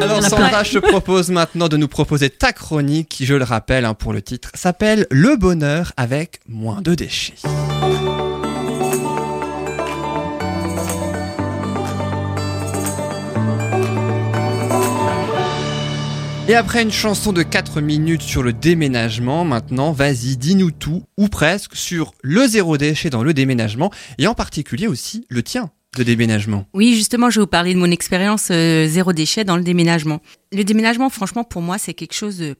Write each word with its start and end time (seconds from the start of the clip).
Alors 0.00 0.22
Sandra, 0.22 0.64
je 0.64 0.78
te 0.78 0.78
propose 0.78 1.30
maintenant 1.30 1.68
de 1.68 1.76
nous 1.76 1.88
proposer 1.88 2.30
ta 2.30 2.52
chronique 2.52 3.08
qui, 3.08 3.26
je 3.26 3.34
le 3.34 3.44
rappelle 3.44 3.84
hein, 3.84 3.94
pour 3.94 4.12
le 4.12 4.22
titre, 4.22 4.50
s'appelle 4.54 5.06
Le 5.10 5.36
bonheur 5.36 5.92
avec 5.96 6.40
moins 6.48 6.82
de 6.82 6.94
déchets. 6.94 7.34
Et 16.46 16.54
après 16.54 16.82
une 16.82 16.92
chanson 16.92 17.32
de 17.32 17.42
4 17.42 17.80
minutes 17.80 18.20
sur 18.20 18.42
le 18.42 18.52
déménagement, 18.52 19.46
maintenant, 19.46 19.92
vas-y, 19.92 20.36
dis-nous 20.36 20.72
tout, 20.72 21.02
ou 21.16 21.28
presque, 21.28 21.74
sur 21.74 22.12
le 22.20 22.46
zéro 22.46 22.76
déchet 22.76 23.08
dans 23.08 23.22
le 23.22 23.32
déménagement, 23.32 23.90
et 24.18 24.26
en 24.26 24.34
particulier 24.34 24.86
aussi 24.86 25.24
le 25.30 25.42
tien 25.42 25.70
de 25.96 26.02
déménagement. 26.02 26.66
Oui, 26.74 26.94
justement, 26.94 27.30
je 27.30 27.40
vais 27.40 27.44
vous 27.44 27.46
parler 27.46 27.74
de 27.74 27.78
mon 27.78 27.90
expérience 27.90 28.48
euh, 28.50 28.86
zéro 28.88 29.12
déchet 29.12 29.44
dans 29.44 29.56
le 29.56 29.62
déménagement. 29.62 30.20
Le 30.52 30.64
déménagement, 30.64 31.10
franchement, 31.10 31.44
pour 31.44 31.62
moi, 31.62 31.78
c'est 31.78 31.94
quelque 31.94 32.14
chose 32.14 32.38
de... 32.38 32.56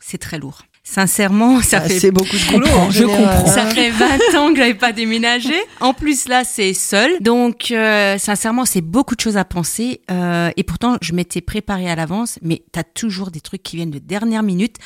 C'est 0.00 0.18
très 0.18 0.38
lourd. 0.38 0.62
Sincèrement, 0.88 1.60
ça 1.62 1.78
Ah, 1.84 1.88
fait 1.88 1.98
C'est 1.98 2.10
beaucoup 2.12 2.36
de 2.36 2.52
boulot. 2.52 2.68
en 2.68 2.90
je 2.92 3.02
comprends. 3.02 3.24
hein. 3.24 3.46
Ça 3.46 3.66
fait 3.66 3.90
20 3.90 4.38
ans 4.38 4.50
que 4.52 4.56
j'avais 4.58 4.74
pas 4.74 4.92
déménagé. 4.92 5.52
En 5.80 5.92
plus, 5.92 6.28
là, 6.28 6.44
c'est 6.44 6.74
seul. 6.74 7.10
Donc, 7.20 7.72
euh, 7.72 8.16
sincèrement, 8.18 8.64
c'est 8.64 8.82
beaucoup 8.82 9.16
de 9.16 9.20
choses 9.20 9.36
à 9.36 9.44
penser. 9.44 10.00
Euh, 10.12 10.50
et 10.56 10.62
pourtant, 10.62 10.96
je 11.02 11.12
m'étais 11.12 11.40
préparée 11.40 11.90
à 11.90 11.96
l'avance. 11.96 12.38
Mais 12.40 12.62
t'as 12.70 12.84
toujours 12.84 13.32
des 13.32 13.40
trucs 13.40 13.64
qui 13.64 13.74
viennent 13.74 13.90
de 13.90 13.98
dernière 13.98 14.44
minute. 14.44 14.76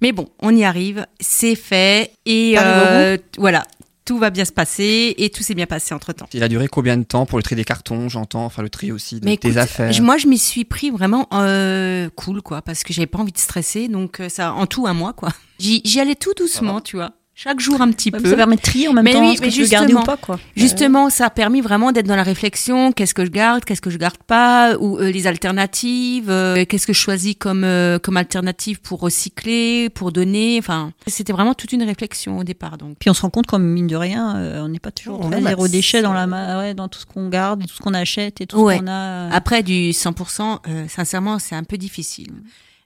Mais 0.00 0.12
bon, 0.12 0.28
on 0.38 0.54
y 0.54 0.62
arrive. 0.62 1.06
C'est 1.18 1.56
fait. 1.56 2.12
Et 2.24 2.54
euh, 2.56 3.16
voilà. 3.36 3.64
Tout 4.08 4.16
va 4.18 4.30
bien 4.30 4.46
se 4.46 4.52
passer 4.52 5.14
et 5.18 5.28
tout 5.28 5.42
s'est 5.42 5.54
bien 5.54 5.66
passé 5.66 5.92
entre 5.94 6.14
temps. 6.14 6.26
Il 6.32 6.42
a 6.42 6.48
duré 6.48 6.66
combien 6.66 6.96
de 6.96 7.02
temps 7.02 7.26
pour 7.26 7.38
le 7.38 7.42
tri 7.42 7.56
des 7.56 7.64
cartons, 7.64 8.08
j'entends, 8.08 8.46
enfin 8.46 8.62
le 8.62 8.70
tri 8.70 8.90
aussi 8.90 9.20
de 9.20 9.24
Mais 9.26 9.34
écoute, 9.34 9.54
affaires? 9.58 9.92
je- 9.92 10.00
moi, 10.00 10.16
je 10.16 10.26
m'y 10.28 10.38
suis 10.38 10.64
pris 10.64 10.88
vraiment 10.90 11.28
euh, 11.34 12.08
cool, 12.16 12.40
quoi, 12.40 12.62
parce 12.62 12.84
que 12.84 12.94
j'avais 12.94 13.06
pas 13.06 13.18
envie 13.18 13.32
de 13.32 13.38
stresser. 13.38 13.86
Donc, 13.88 14.20
euh, 14.20 14.30
ça, 14.30 14.54
en 14.54 14.64
tout, 14.64 14.86
un 14.86 14.94
mois, 14.94 15.12
quoi. 15.12 15.28
J'y 15.58 15.82
j'y 15.84 16.00
allais 16.00 16.14
tout 16.14 16.32
doucement, 16.34 16.80
tu 16.80 16.96
vois. 16.96 17.12
Chaque 17.40 17.60
jour, 17.60 17.80
un 17.80 17.92
petit 17.92 18.10
Ouais, 18.12 18.18
peu. 18.18 18.30
Ça 18.30 18.34
permet 18.34 18.56
de 18.56 18.60
trier 18.60 18.88
en 18.88 18.92
même 18.92 19.04
Mais 19.04 19.12
temps 19.12 19.20
oui, 19.20 19.36
ce 19.36 19.42
mais 19.42 19.48
que 19.50 19.52
tu 19.54 19.62
veux 19.62 19.68
garder 19.68 19.92
ou 19.94 19.98
justement. 19.98 20.02
pas, 20.04 20.16
quoi. 20.16 20.40
Justement, 20.56 21.08
ça 21.08 21.26
a 21.26 21.30
permis 21.30 21.60
vraiment 21.60 21.92
d'être 21.92 22.08
dans 22.08 22.16
la 22.16 22.24
réflexion. 22.24 22.90
Qu'est-ce 22.90 23.14
que 23.14 23.24
je 23.24 23.30
garde, 23.30 23.64
qu'est-ce 23.64 23.80
que 23.80 23.90
je 23.90 23.96
garde 23.98 24.16
pas, 24.26 24.76
ou 24.80 24.98
euh, 24.98 25.12
les 25.12 25.28
alternatives. 25.28 26.30
euh, 26.30 26.64
qu'est-ce 26.64 26.84
que 26.84 26.92
je 26.92 26.98
choisis 26.98 27.36
comme 27.38 27.62
euh, 27.62 28.00
comme 28.00 28.16
alternative 28.16 28.80
pour 28.80 28.98
recycler, 28.98 29.88
pour 29.88 30.10
donner. 30.10 30.56
Enfin, 30.58 30.92
c'était 31.06 31.32
vraiment 31.32 31.54
toute 31.54 31.72
une 31.72 31.84
réflexion 31.84 32.38
au 32.38 32.42
départ. 32.42 32.76
Donc, 32.76 32.96
Puis 32.98 33.08
on 33.08 33.14
se 33.14 33.22
rend 33.22 33.30
compte 33.30 33.46
comme 33.46 33.62
mine 33.62 33.86
de 33.86 33.94
rien, 33.94 34.34
euh, 34.36 34.60
on 34.64 34.68
n'est 34.68 34.80
pas 34.80 34.90
toujours 34.90 35.20
On 35.20 35.30
très 35.30 35.40
zéro 35.40 35.68
déchet 35.68 36.02
dans 36.02 36.12
la 36.12 36.26
ouais, 36.58 36.74
dans 36.74 36.88
tout 36.88 36.98
ce 36.98 37.06
qu'on 37.06 37.28
garde, 37.28 37.64
tout 37.68 37.74
ce 37.76 37.80
qu'on 37.80 37.94
achète 37.94 38.40
et 38.40 38.46
tout 38.48 38.58
Ouais. 38.60 38.74
ce 38.78 38.80
qu'on 38.80 38.88
a. 38.88 39.28
après 39.32 39.62
du 39.62 39.92
100%, 39.92 40.58
euh, 40.66 40.86
sincèrement, 40.88 41.38
c'est 41.38 41.54
un 41.54 41.62
peu 41.62 41.76
difficile. 41.76 42.32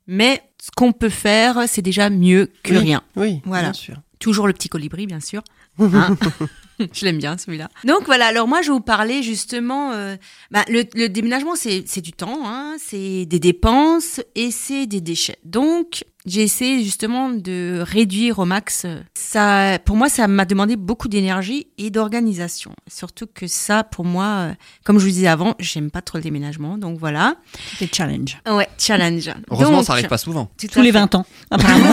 Mais 0.06 0.42
ce 0.62 0.70
qu'on 0.76 0.92
peut 0.92 1.08
faire, 1.08 1.60
c'est 1.68 1.80
déjà 1.80 2.10
mieux 2.10 2.50
que 2.62 2.72
Oui. 2.72 2.78
rien. 2.80 3.02
Oui, 3.16 3.40
Voilà. 3.46 3.68
bien 3.68 3.72
sûr. 3.72 3.96
Toujours 4.22 4.46
le 4.46 4.52
petit 4.52 4.68
colibri, 4.68 5.06
bien 5.06 5.18
sûr. 5.18 5.42
Hein 5.80 6.16
je 6.92 7.04
l'aime 7.04 7.18
bien 7.18 7.36
celui-là. 7.38 7.68
Donc 7.84 8.04
voilà, 8.06 8.26
alors 8.26 8.48
moi 8.48 8.62
je 8.62 8.68
vais 8.68 8.74
vous 8.74 8.80
parler 8.80 9.22
justement, 9.22 9.92
euh, 9.92 10.16
bah, 10.50 10.64
le, 10.68 10.84
le 10.94 11.08
déménagement 11.08 11.54
c'est 11.56 11.84
c'est 11.86 12.00
du 12.00 12.12
temps, 12.12 12.40
hein, 12.44 12.76
c'est 12.78 13.26
des 13.26 13.38
dépenses 13.40 14.20
et 14.34 14.50
c'est 14.50 14.86
des 14.86 15.00
déchets. 15.00 15.38
Donc 15.44 16.04
j'ai 16.24 16.42
essayé 16.42 16.84
justement 16.84 17.30
de 17.30 17.80
réduire 17.84 18.38
au 18.38 18.44
max. 18.44 18.84
euh, 18.84 19.00
Ça, 19.12 19.80
pour 19.84 19.96
moi, 19.96 20.08
ça 20.08 20.28
m'a 20.28 20.44
demandé 20.44 20.76
beaucoup 20.76 21.08
d'énergie 21.08 21.66
et 21.78 21.90
d'organisation. 21.90 22.70
Surtout 22.88 23.26
que 23.26 23.48
ça, 23.48 23.82
pour 23.82 24.04
moi, 24.04 24.24
euh, 24.24 24.52
comme 24.84 25.00
je 25.00 25.04
vous 25.04 25.10
disais 25.10 25.26
avant, 25.26 25.56
j'aime 25.58 25.90
pas 25.90 26.00
trop 26.00 26.18
le 26.18 26.22
déménagement, 26.22 26.78
donc 26.78 26.96
voilà. 27.00 27.34
Des 27.80 27.88
challenges. 27.92 28.38
Ouais, 28.48 28.68
challenge. 28.78 29.32
Heureusement, 29.50 29.78
Donc, 29.78 29.84
ça 29.86 29.94
arrive 29.94 30.06
pas 30.06 30.16
souvent. 30.16 30.48
Tous 30.72 30.80
les 30.80 30.92
fait. 30.92 30.98
20 31.00 31.14
ans. 31.16 31.26
apparemment. 31.50 31.92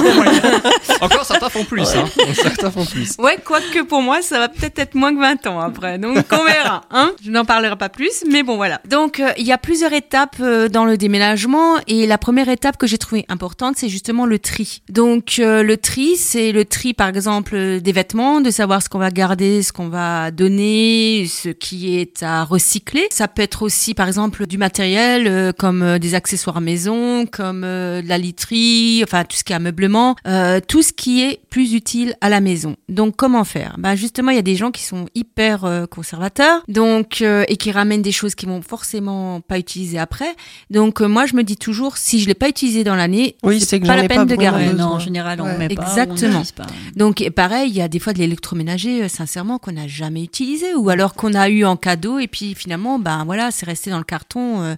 Encore, 1.02 1.26
certains 1.26 1.50
font 1.50 1.64
plus. 1.66 1.88
Hein. 1.96 2.06
Certains 2.36 2.70
font 2.70 2.86
plus. 2.86 3.16
Ouais, 3.18 3.40
quoique 3.44 3.82
pour 3.84 4.04
moi, 4.04 4.22
ça 4.22 4.38
va 4.38 4.48
peut-être 4.50 4.79
moins 4.96 5.14
que 5.14 5.20
20 5.20 5.48
ans 5.48 5.60
après. 5.60 5.98
Donc, 5.98 6.18
on 6.32 6.44
verra. 6.44 6.84
Hein 6.92 7.12
Je 7.24 7.32
n'en 7.32 7.46
parlerai 7.46 7.78
pas 7.78 7.90
plus, 7.90 8.24
mais 8.30 8.44
bon, 8.44 8.56
voilà. 8.56 8.82
Donc, 8.90 9.20
euh, 9.20 9.32
il 9.38 9.46
y 9.46 9.52
a 9.52 9.58
plusieurs 9.58 9.94
étapes 9.94 10.38
euh, 10.40 10.70
dans 10.70 10.86
le 10.86 10.98
déménagement. 10.98 11.76
Et 11.88 12.08
la 12.08 12.18
première 12.18 12.50
étape 12.50 12.78
que 12.78 12.88
j'ai 12.88 12.98
trouvée 12.98 13.26
importante, 13.30 13.76
c'est 13.78 13.90
justement 13.90 14.26
le 14.26 14.40
tri. 14.40 14.82
Donc, 14.90 15.38
euh, 15.40 15.64
le 15.64 15.78
tri, 15.78 16.16
c'est 16.16 16.52
le 16.52 16.66
tri, 16.66 16.94
par 16.94 17.08
exemple, 17.08 17.80
des 17.80 17.92
vêtements, 17.92 18.42
de 18.42 18.52
savoir 18.52 18.82
ce 18.82 18.90
qu'on 18.90 19.00
va 19.00 19.12
garder, 19.12 19.64
ce 19.64 19.72
qu'on 19.72 19.90
va 19.90 20.32
donner, 20.32 21.28
ce 21.28 21.50
qui 21.50 21.98
est 21.98 22.24
à 22.24 22.44
recycler. 22.44 23.08
Ça 23.12 23.28
peut 23.28 23.42
être 23.42 23.62
aussi, 23.62 23.94
par 23.94 24.08
exemple, 24.08 24.48
du 24.48 24.58
matériel, 24.58 25.54
comme 25.58 26.00
des 26.00 26.16
accessoires 26.16 26.62
maison, 26.62 27.26
comme 27.26 27.62
de 27.62 28.08
la 28.08 28.18
literie, 28.18 29.02
enfin, 29.04 29.24
tout 29.24 29.38
ce 29.38 29.44
qui 29.44 29.54
est 29.54 29.56
ameublement, 29.56 30.16
euh, 30.28 30.60
tout 30.66 30.82
ce 30.82 30.94
qui 30.94 31.24
est 31.24 31.40
plus 31.50 31.74
utile 31.74 32.16
à 32.22 32.30
la 32.30 32.42
maison. 32.42 32.76
Donc 32.88 33.16
comment 33.16 33.44
faire? 33.44 33.76
Bah 33.78 33.96
justement, 33.96 34.32
il 34.32 34.36
y 34.36 34.40
a 34.40 34.44
des 34.44 34.56
gens 34.56 34.69
qui 34.72 34.84
sont 34.84 35.06
hyper 35.16 35.66
euh, 35.66 35.86
conservateurs, 35.86 36.64
donc 36.68 37.22
euh, 37.22 37.44
et 37.48 37.58
qui 37.58 37.72
ramènent 37.72 38.02
des 38.02 38.12
choses 38.12 38.36
qui 38.36 38.46
vont 38.46 38.62
forcément 38.62 39.42
pas 39.42 39.58
utiliser 39.60 39.98
après. 40.00 40.36
Donc 40.70 41.02
euh, 41.02 41.08
moi, 41.08 41.26
je 41.26 41.36
me 41.36 41.44
dis 41.44 41.58
toujours, 41.58 41.98
si 41.98 42.20
je 42.20 42.28
l'ai 42.28 42.34
pas 42.34 42.50
utilisé 42.50 42.84
dans 42.84 42.96
l'année, 42.96 43.36
Oui, 43.44 43.60
c'est 43.60 43.80
que 43.80 43.88
pas 43.88 43.96
la 43.96 44.08
peine 44.08 44.20
pas 44.20 44.26
de 44.26 44.36
garder. 44.36 44.74
Non, 44.74 44.86
en 44.86 45.00
général, 45.00 45.42
on 45.42 45.46
Ouais. 45.46 45.58
met 45.58 45.70
pas. 45.70 45.84
on 45.84 45.88
Exactement. 45.88 46.44
pas. 46.56 46.68
Donc 46.96 47.22
et 47.22 47.32
pareil, 47.32 47.70
il 47.70 47.76
y 47.76 47.82
a 47.82 47.88
des 47.88 48.00
fois 48.00 48.14
de 48.14 48.20
l'électroménager, 48.20 49.04
euh, 49.04 49.08
sincèrement, 49.08 49.58
qu'on 49.58 49.72
n'a 49.74 49.88
jamais 49.88 50.24
utilisé, 50.24 50.74
ou 50.76 50.90
alors 50.90 51.14
qu'on 51.16 51.34
a 51.34 51.50
eu 51.50 51.66
en 51.66 51.76
cadeau 51.76 52.20
et 52.20 52.28
puis 52.28 52.56
finalement, 52.56 53.00
ben 53.00 53.24
voilà, 53.26 53.52
c'est 53.52 53.66
resté 53.66 53.90
dans 53.90 53.98
le 53.98 54.04
carton 54.04 54.62
euh, 54.62 54.76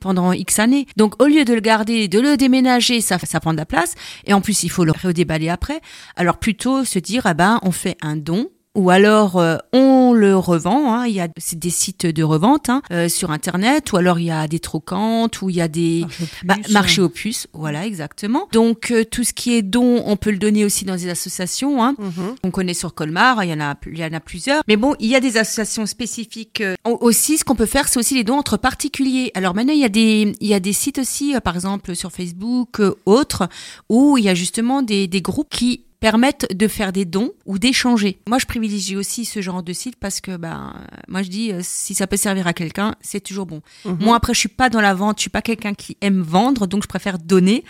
pendant 0.00 0.32
X 0.32 0.58
années. 0.58 0.86
Donc 0.96 1.20
au 1.22 1.26
lieu 1.26 1.44
de 1.44 1.54
le 1.54 1.60
garder, 1.60 2.08
de 2.08 2.20
le 2.20 2.36
déménager, 2.36 3.00
ça, 3.00 3.18
ça 3.18 3.40
prend 3.40 3.52
de 3.52 3.58
la 3.58 3.66
place, 3.66 3.94
et 4.26 4.32
en 4.32 4.40
plus 4.40 4.62
il 4.62 4.68
faut 4.70 4.84
le 4.84 4.92
redéballer 4.92 5.48
après. 5.48 5.80
Alors 6.16 6.38
plutôt 6.38 6.84
se 6.84 6.98
dire, 6.98 7.22
ah 7.24 7.34
ben 7.34 7.58
on 7.62 7.70
fait 7.72 7.96
un 8.02 8.16
don. 8.16 8.48
Ou 8.74 8.90
alors 8.90 9.36
euh, 9.36 9.56
on 9.72 10.12
le 10.12 10.36
revend, 10.36 10.92
hein. 10.92 11.06
il 11.06 11.14
y 11.14 11.20
a 11.20 11.28
c'est 11.36 11.58
des 11.58 11.70
sites 11.70 12.06
de 12.06 12.22
revente 12.24 12.68
hein, 12.70 12.82
euh, 12.90 13.08
sur 13.08 13.30
internet, 13.30 13.92
ou 13.92 13.96
alors 13.98 14.18
il 14.18 14.26
y 14.26 14.30
a 14.32 14.48
des 14.48 14.58
trocantes, 14.58 15.42
ou 15.42 15.50
il 15.50 15.56
y 15.56 15.60
a 15.60 15.68
des 15.68 16.04
Marché 16.04 16.22
aux 16.42 16.44
bah, 16.44 16.54
puces. 16.56 16.72
marché 16.72 17.00
aux 17.02 17.08
puces, 17.08 17.46
voilà 17.52 17.86
exactement. 17.86 18.48
Donc 18.52 18.90
euh, 18.90 19.04
tout 19.04 19.22
ce 19.22 19.32
qui 19.32 19.54
est 19.54 19.62
don, 19.62 20.02
on 20.06 20.16
peut 20.16 20.30
le 20.32 20.38
donner 20.38 20.64
aussi 20.64 20.84
dans 20.84 20.96
des 20.96 21.08
associations. 21.08 21.82
Hein. 21.84 21.94
Mhm. 21.98 22.34
On 22.42 22.50
connaît 22.50 22.74
sur 22.74 22.94
Colmar, 22.94 23.44
il 23.44 23.50
y 23.50 23.52
en 23.54 23.60
a, 23.60 23.76
il 23.86 23.98
y 23.98 24.04
en 24.04 24.12
a 24.12 24.20
plusieurs. 24.20 24.62
Mais 24.66 24.76
bon, 24.76 24.94
il 24.98 25.08
y 25.08 25.14
a 25.14 25.20
des 25.20 25.36
associations 25.36 25.86
spécifiques. 25.86 26.60
euh, 26.60 26.74
au- 26.84 26.98
aussi, 27.00 27.38
ce 27.38 27.44
qu'on 27.44 27.54
peut 27.54 27.66
faire, 27.66 27.86
c'est 27.88 27.98
aussi 28.00 28.14
les 28.16 28.24
dons 28.24 28.38
entre 28.38 28.56
particuliers. 28.56 29.30
Alors 29.34 29.54
maintenant, 29.54 29.72
il 29.72 29.80
y 29.80 29.84
a 29.84 29.88
des, 29.88 30.34
il 30.40 30.48
y 30.48 30.54
a 30.54 30.60
des 30.60 30.72
sites 30.72 30.98
aussi, 30.98 31.34
euh, 31.36 31.40
par 31.40 31.54
exemple 31.54 31.94
sur 31.94 32.10
Facebook, 32.10 32.80
euh, 32.80 32.94
autres, 33.06 33.48
où 33.88 34.18
il 34.18 34.24
y 34.24 34.28
a 34.28 34.34
justement 34.34 34.82
des, 34.82 35.06
des 35.06 35.22
groupes 35.22 35.48
qui 35.50 35.84
permettent 36.04 36.54
de 36.54 36.68
faire 36.68 36.92
des 36.92 37.06
dons 37.06 37.30
ou 37.46 37.58
d'échanger. 37.58 38.18
Moi, 38.28 38.36
je 38.38 38.44
privilégie 38.44 38.94
aussi 38.94 39.24
ce 39.24 39.40
genre 39.40 39.62
de 39.62 39.72
site 39.72 39.96
parce 39.98 40.20
que, 40.20 40.36
ben, 40.36 40.74
moi, 41.08 41.22
je 41.22 41.30
dis, 41.30 41.50
euh, 41.50 41.60
si 41.62 41.94
ça 41.94 42.06
peut 42.06 42.18
servir 42.18 42.46
à 42.46 42.52
quelqu'un, 42.52 42.94
c'est 43.00 43.20
toujours 43.20 43.46
bon. 43.46 43.62
Mhm. 43.86 43.96
Moi, 44.00 44.14
après, 44.14 44.34
je 44.34 44.38
suis 44.40 44.50
pas 44.50 44.68
dans 44.68 44.82
la 44.82 44.92
vente, 44.92 45.16
je 45.16 45.22
suis 45.22 45.30
pas 45.30 45.40
quelqu'un 45.40 45.72
qui 45.72 45.96
aime 46.02 46.20
vendre, 46.20 46.66
donc 46.66 46.82
je 46.82 46.88
préfère 46.88 47.18
donner. 47.18 47.64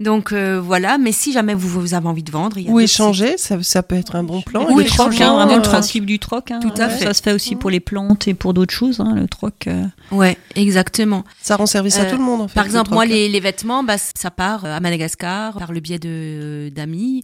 Donc 0.00 0.32
euh, 0.32 0.60
voilà. 0.60 0.98
Mais 0.98 1.12
si 1.12 1.32
jamais 1.32 1.54
vous, 1.54 1.66
vous 1.80 1.94
avez 1.94 2.06
envie 2.06 2.22
de 2.22 2.30
vendre, 2.30 2.58
il 2.58 2.66
y 2.66 2.68
a 2.68 2.72
Ou 2.72 2.80
échanger, 2.80 3.38
ça, 3.38 3.62
ça 3.62 3.82
peut 3.82 3.96
être 3.96 4.16
un 4.16 4.22
bon 4.22 4.42
plan. 4.42 4.70
Ou 4.70 4.80
le 4.80 4.84
troc, 4.84 5.08
échanger, 5.08 5.24
hein, 5.24 5.32
vraiment 5.32 5.52
euh, 5.52 5.56
le 5.56 5.62
principe 5.62 6.04
du 6.04 6.18
troc. 6.18 6.50
hein. 6.50 6.60
Tout 6.60 6.74
à 6.76 6.90
fait. 6.90 7.06
Ça 7.06 7.14
se 7.14 7.22
fait 7.22 7.32
aussi 7.32 7.56
pour 7.56 7.70
les 7.70 7.80
plantes 7.80 8.28
et 8.28 8.34
pour 8.34 8.52
d'autres 8.52 8.74
choses. 8.74 9.00
hein, 9.00 9.14
le 9.14 9.26
troc. 9.28 9.66
euh. 9.66 9.86
Ouais, 10.10 10.36
exactement. 10.56 11.24
Ça 11.40 11.56
rend 11.56 11.64
service 11.64 11.96
à 11.98 12.04
tout 12.04 12.18
le 12.18 12.22
monde, 12.22 12.42
en 12.42 12.48
fait. 12.48 12.54
Par 12.54 12.64
le 12.64 12.68
exemple, 12.68 12.92
moi, 12.92 13.06
les, 13.06 13.30
les 13.30 13.40
vêtements, 13.40 13.82
bah, 13.82 13.96
ça 13.96 14.30
part 14.30 14.66
à 14.66 14.78
Madagascar 14.80 15.56
par 15.58 15.72
le 15.72 15.80
biais 15.80 15.98
de 15.98 16.70
d'amis. 16.74 17.22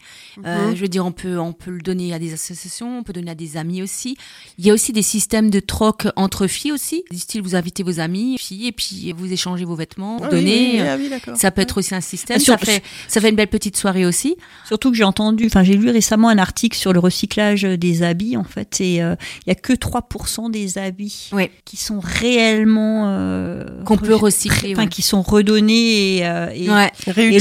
Euh, 0.55 0.75
je 0.75 0.81
veux 0.81 0.89
dire, 0.89 1.05
on 1.05 1.13
peut 1.13 1.39
on 1.39 1.53
peut 1.53 1.71
le 1.71 1.81
donner 1.81 2.13
à 2.15 2.19
des 2.19 2.33
associations, 2.33 2.99
on 2.99 3.03
peut 3.03 3.13
donner 3.13 3.31
à 3.31 3.35
des 3.35 3.57
amis 3.57 3.83
aussi. 3.83 4.17
Il 4.59 4.67
y 4.67 4.71
a 4.71 4.75
aussi 4.75 4.93
des 4.93 5.03
systèmes 5.03 5.51
de 5.51 5.61
troc 5.61 6.07
entre 6.17 6.47
filles 6.47 6.73
aussi. 6.73 7.05
Du 7.11 7.19
style, 7.19 7.43
vous 7.43 7.55
invitez 7.57 7.83
vos 7.83 8.01
amis, 8.01 8.37
filles, 8.39 8.69
et 8.69 8.73
puis 8.73 9.13
vous 9.17 9.33
échangez 9.33 9.65
vos 9.65 9.75
vêtements, 9.77 10.19
Ah 10.23 10.29
oui, 10.33 10.39
donnez. 10.39 10.71
oui, 10.73 10.81
oui, 10.81 10.81
ah 10.89 10.97
oui, 10.99 11.09
d'accord. 11.09 11.37
Ça 11.37 11.51
peut 11.51 11.63
être 11.63 11.79
aussi 11.79 11.95
un 11.95 12.01
système. 12.01 12.39
Ah, 12.41 12.45
Ça 12.45 12.59
fait 12.59 12.83
ça 13.09 13.21
fait 13.21 13.29
une 13.31 13.37
belle 13.37 13.49
petite 13.49 13.77
soirée 13.77 14.07
aussi. 14.07 14.37
Surtout 14.67 14.91
que 14.91 14.97
j'ai 14.97 15.05
entendu, 15.05 15.47
enfin 15.47 15.63
j'ai 15.63 15.77
lu 15.77 15.91
récemment 15.91 16.29
un 16.29 16.39
article 16.39 16.77
sur 16.77 16.93
le 16.93 16.99
recyclage 17.01 17.63
des 17.63 18.03
habits 18.03 18.37
en 18.37 18.45
fait, 18.45 18.81
et 18.81 19.03
euh, 19.03 19.15
il 19.47 19.51
y 19.51 19.53
a 19.53 19.55
que 19.55 19.73
3% 19.73 20.51
des 20.51 20.79
habits 20.79 21.31
qui 21.65 21.77
sont 21.77 22.01
réellement 22.01 23.05
euh, 23.09 23.54
Qu'on 23.85 23.97
peut 23.97 24.15
re- 24.15 24.19
recycler, 24.21 24.73
enfin 24.73 24.83
ouais. 24.85 24.89
qui 24.89 25.03
sont 25.03 25.23
redonnés 25.23 26.17
et, 26.19 26.27
euh, 26.27 26.49
et, 26.55 26.69
Ouais. 26.71 26.91
et 27.17 27.41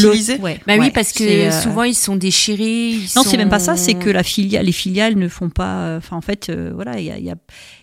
Bah 0.68 0.74
oui, 0.80 0.92
parce 0.92 1.12
que 1.12 1.24
euh, 1.24 1.51
souvent 1.51 1.84
ils 1.84 1.95
sont 1.95 2.16
déchirés. 2.16 2.90
ils 2.90 3.10
non, 3.16 3.24
sont- 3.24 3.30
c'est 3.30 3.38
même 3.38 3.50
pas 3.50 3.60
ça, 3.60 3.75
c'est 3.75 3.94
que 3.95 4.10
la 4.10 4.24
filiale, 4.24 4.66
les 4.66 4.72
filiales 4.72 5.16
ne 5.18 5.28
font 5.28 5.50
pas. 5.50 5.75
euh, 5.86 5.98
Enfin, 5.98 6.18
en 6.18 6.22
fait, 6.22 6.50
euh, 6.50 6.72
voilà, 6.75 7.00
il 7.00 7.06
y 7.06 7.12
a, 7.12 7.18
y 7.18 7.30
a- 7.30 7.36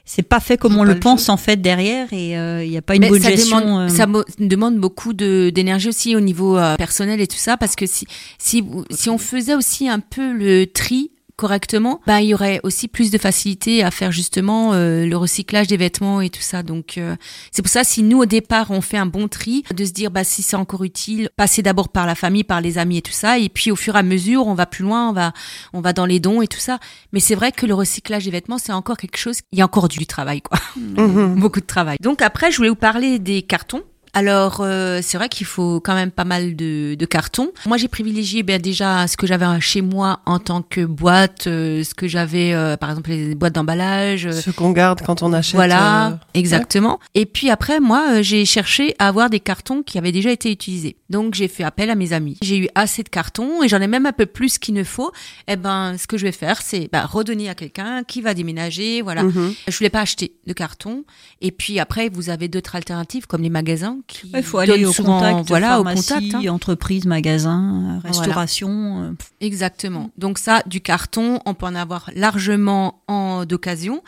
c'est 0.04 0.22
pas 0.22 0.40
fait 0.40 0.56
comme 0.56 0.76
on 0.76 0.84
le 0.84 0.94
le 0.94 1.00
pense 1.00 1.28
en 1.28 1.36
fait 1.36 1.60
derrière, 1.62 2.08
et 2.12 2.36
euh, 2.36 2.64
il 2.64 2.70
n'y 2.70 2.76
a 2.76 2.82
pas 2.82 2.96
une 2.96 3.06
bonne 3.08 3.22
ça 3.22 3.30
gestion. 3.30 3.60
demande, 3.60 3.90
euh, 3.90 3.94
ça 3.94 4.06
demande 4.40 4.76
beaucoup 4.78 5.12
de 5.12 5.50
d'énergie 5.54 5.88
aussi 5.88 6.16
au 6.16 6.20
niveau 6.20 6.58
euh, 6.58 6.76
personnel 6.76 7.20
et 7.20 7.26
tout 7.28 7.36
ça, 7.38 7.56
parce 7.56 7.76
que 7.76 7.86
si 7.86 8.06
si 8.38 8.64
si 8.90 9.08
on 9.08 9.18
faisait 9.18 9.54
aussi 9.54 9.88
un 9.88 10.00
peu 10.00 10.32
le 10.32 10.66
tri 10.66 11.10
correctement, 11.40 12.02
bah, 12.06 12.20
il 12.20 12.28
y 12.28 12.34
aurait 12.34 12.60
aussi 12.64 12.86
plus 12.86 13.10
de 13.10 13.16
facilité 13.16 13.82
à 13.82 13.90
faire 13.90 14.12
justement 14.12 14.74
euh, 14.74 15.06
le 15.06 15.16
recyclage 15.16 15.68
des 15.68 15.78
vêtements 15.78 16.20
et 16.20 16.28
tout 16.28 16.42
ça. 16.42 16.62
Donc 16.62 16.98
euh, 16.98 17.16
c'est 17.50 17.62
pour 17.62 17.70
ça 17.70 17.82
si 17.82 18.02
nous 18.02 18.18
au 18.18 18.26
départ 18.26 18.70
on 18.70 18.82
fait 18.82 18.98
un 18.98 19.06
bon 19.06 19.26
tri, 19.26 19.64
de 19.74 19.84
se 19.86 19.92
dire 19.92 20.10
bah 20.10 20.22
si 20.22 20.42
c'est 20.42 20.56
encore 20.56 20.84
utile, 20.84 21.30
passer 21.36 21.62
d'abord 21.62 21.88
par 21.88 22.06
la 22.06 22.14
famille, 22.14 22.44
par 22.44 22.60
les 22.60 22.76
amis 22.76 22.98
et 22.98 23.02
tout 23.02 23.12
ça, 23.12 23.38
et 23.38 23.48
puis 23.48 23.70
au 23.70 23.76
fur 23.76 23.96
et 23.96 24.00
à 24.00 24.02
mesure 24.02 24.46
on 24.46 24.52
va 24.54 24.66
plus 24.66 24.84
loin, 24.84 25.08
on 25.08 25.12
va 25.14 25.32
on 25.72 25.80
va 25.80 25.94
dans 25.94 26.04
les 26.04 26.20
dons 26.20 26.42
et 26.42 26.46
tout 26.46 26.60
ça. 26.60 26.78
Mais 27.14 27.20
c'est 27.20 27.34
vrai 27.34 27.52
que 27.52 27.64
le 27.64 27.72
recyclage 27.72 28.26
des 28.26 28.30
vêtements 28.30 28.58
c'est 28.58 28.72
encore 28.72 28.98
quelque 28.98 29.16
chose, 29.16 29.38
il 29.50 29.58
y 29.58 29.62
a 29.62 29.64
encore 29.64 29.88
du 29.88 30.06
travail 30.06 30.42
quoi, 30.42 30.58
Mhm. 30.76 31.36
beaucoup 31.40 31.60
de 31.60 31.66
travail. 31.66 31.96
Donc 32.02 32.20
après 32.20 32.50
je 32.50 32.58
voulais 32.58 32.68
vous 32.68 32.74
parler 32.74 33.18
des 33.18 33.40
cartons. 33.40 33.82
Alors 34.12 34.60
euh, 34.60 35.00
c'est 35.02 35.16
vrai 35.18 35.28
qu'il 35.28 35.46
faut 35.46 35.80
quand 35.80 35.94
même 35.94 36.10
pas 36.10 36.24
mal 36.24 36.56
de, 36.56 36.94
de 36.98 37.06
cartons. 37.06 37.50
Moi 37.66 37.76
j'ai 37.76 37.88
privilégié 37.88 38.42
ben, 38.42 38.60
déjà 38.60 39.06
ce 39.06 39.16
que 39.16 39.26
j'avais 39.26 39.46
chez 39.60 39.82
moi 39.82 40.20
en 40.26 40.38
tant 40.38 40.62
que 40.62 40.84
boîte, 40.84 41.46
euh, 41.46 41.84
ce 41.84 41.94
que 41.94 42.08
j'avais 42.08 42.52
euh, 42.52 42.76
par 42.76 42.90
exemple 42.90 43.10
les 43.10 43.34
boîtes 43.34 43.54
d'emballage. 43.54 44.26
euh, 44.26 44.32
Ce 44.32 44.50
qu'on 44.50 44.70
garde 44.72 45.00
quand 45.04 45.22
on 45.22 45.32
achète. 45.32 45.54
voilà, 45.54 46.08
euh, 46.08 46.14
exactement. 46.34 46.98
Et 47.14 47.26
puis 47.26 47.50
après, 47.50 47.80
moi, 47.80 48.04
euh, 48.14 48.22
j'ai 48.22 48.44
cherché 48.44 48.94
à 48.98 49.08
avoir 49.08 49.30
des 49.30 49.40
cartons 49.40 49.82
qui 49.82 49.98
avaient 49.98 50.12
déjà 50.12 50.30
été 50.30 50.50
utilisés. 50.50 50.96
Donc 51.08 51.34
j'ai 51.34 51.48
fait 51.48 51.64
appel 51.64 51.90
à 51.90 51.94
mes 51.94 52.12
amis. 52.12 52.36
J'ai 52.42 52.58
eu 52.58 52.68
assez 52.74 53.02
de 53.02 53.08
cartons 53.08 53.62
et 53.62 53.68
j'en 53.68 53.80
ai 53.80 53.86
même 53.86 54.06
un 54.06 54.12
peu 54.12 54.26
plus 54.26 54.58
qu'il 54.58 54.74
ne 54.74 54.84
faut. 54.84 55.12
Eh 55.48 55.56
ben, 55.56 55.96
ce 55.98 56.06
que 56.06 56.16
je 56.18 56.24
vais 56.26 56.32
faire, 56.32 56.62
c'est 56.62 56.88
bah, 56.92 57.06
redonner 57.06 57.48
à 57.48 57.54
quelqu'un 57.54 58.02
qui 58.04 58.20
va 58.22 58.34
déménager. 58.34 59.02
Voilà. 59.02 59.22
mhm. 59.24 59.54
Je 59.68 59.76
voulais 59.76 59.90
pas 59.90 60.00
acheter 60.00 60.32
de 60.46 60.52
cartons. 60.52 61.04
Et 61.40 61.50
puis 61.52 61.78
après, 61.78 62.08
vous 62.08 62.30
avez 62.30 62.48
d'autres 62.48 62.76
alternatives 62.76 63.26
comme 63.26 63.42
les 63.42 63.50
magasins 63.50 63.98
qui 64.06 64.30
Il 64.34 64.42
faut 64.42 64.58
aller 64.58 64.84
au 64.84 64.92
souvent, 64.92 65.18
contact, 65.20 65.48
voilà, 65.48 65.68
pharmacie, 65.70 66.12
au 66.12 66.16
contact. 66.16 66.34
hein. 66.46 66.52
entreprise, 66.54 67.04
magasin, 67.06 67.98
euh, 68.04 68.06
restauration. 68.08 69.02
euh, 69.04 69.12
Exactement. 69.40 70.10
Donc 70.18 70.38
ça, 70.38 70.62
du 70.66 70.80
carton, 70.80 71.40
on 71.46 71.54
peut 71.54 71.66
en 71.66 71.74
avoir 71.74 72.10
largement 72.14 73.02
en 73.08 73.44
d'occasion. 73.44 74.02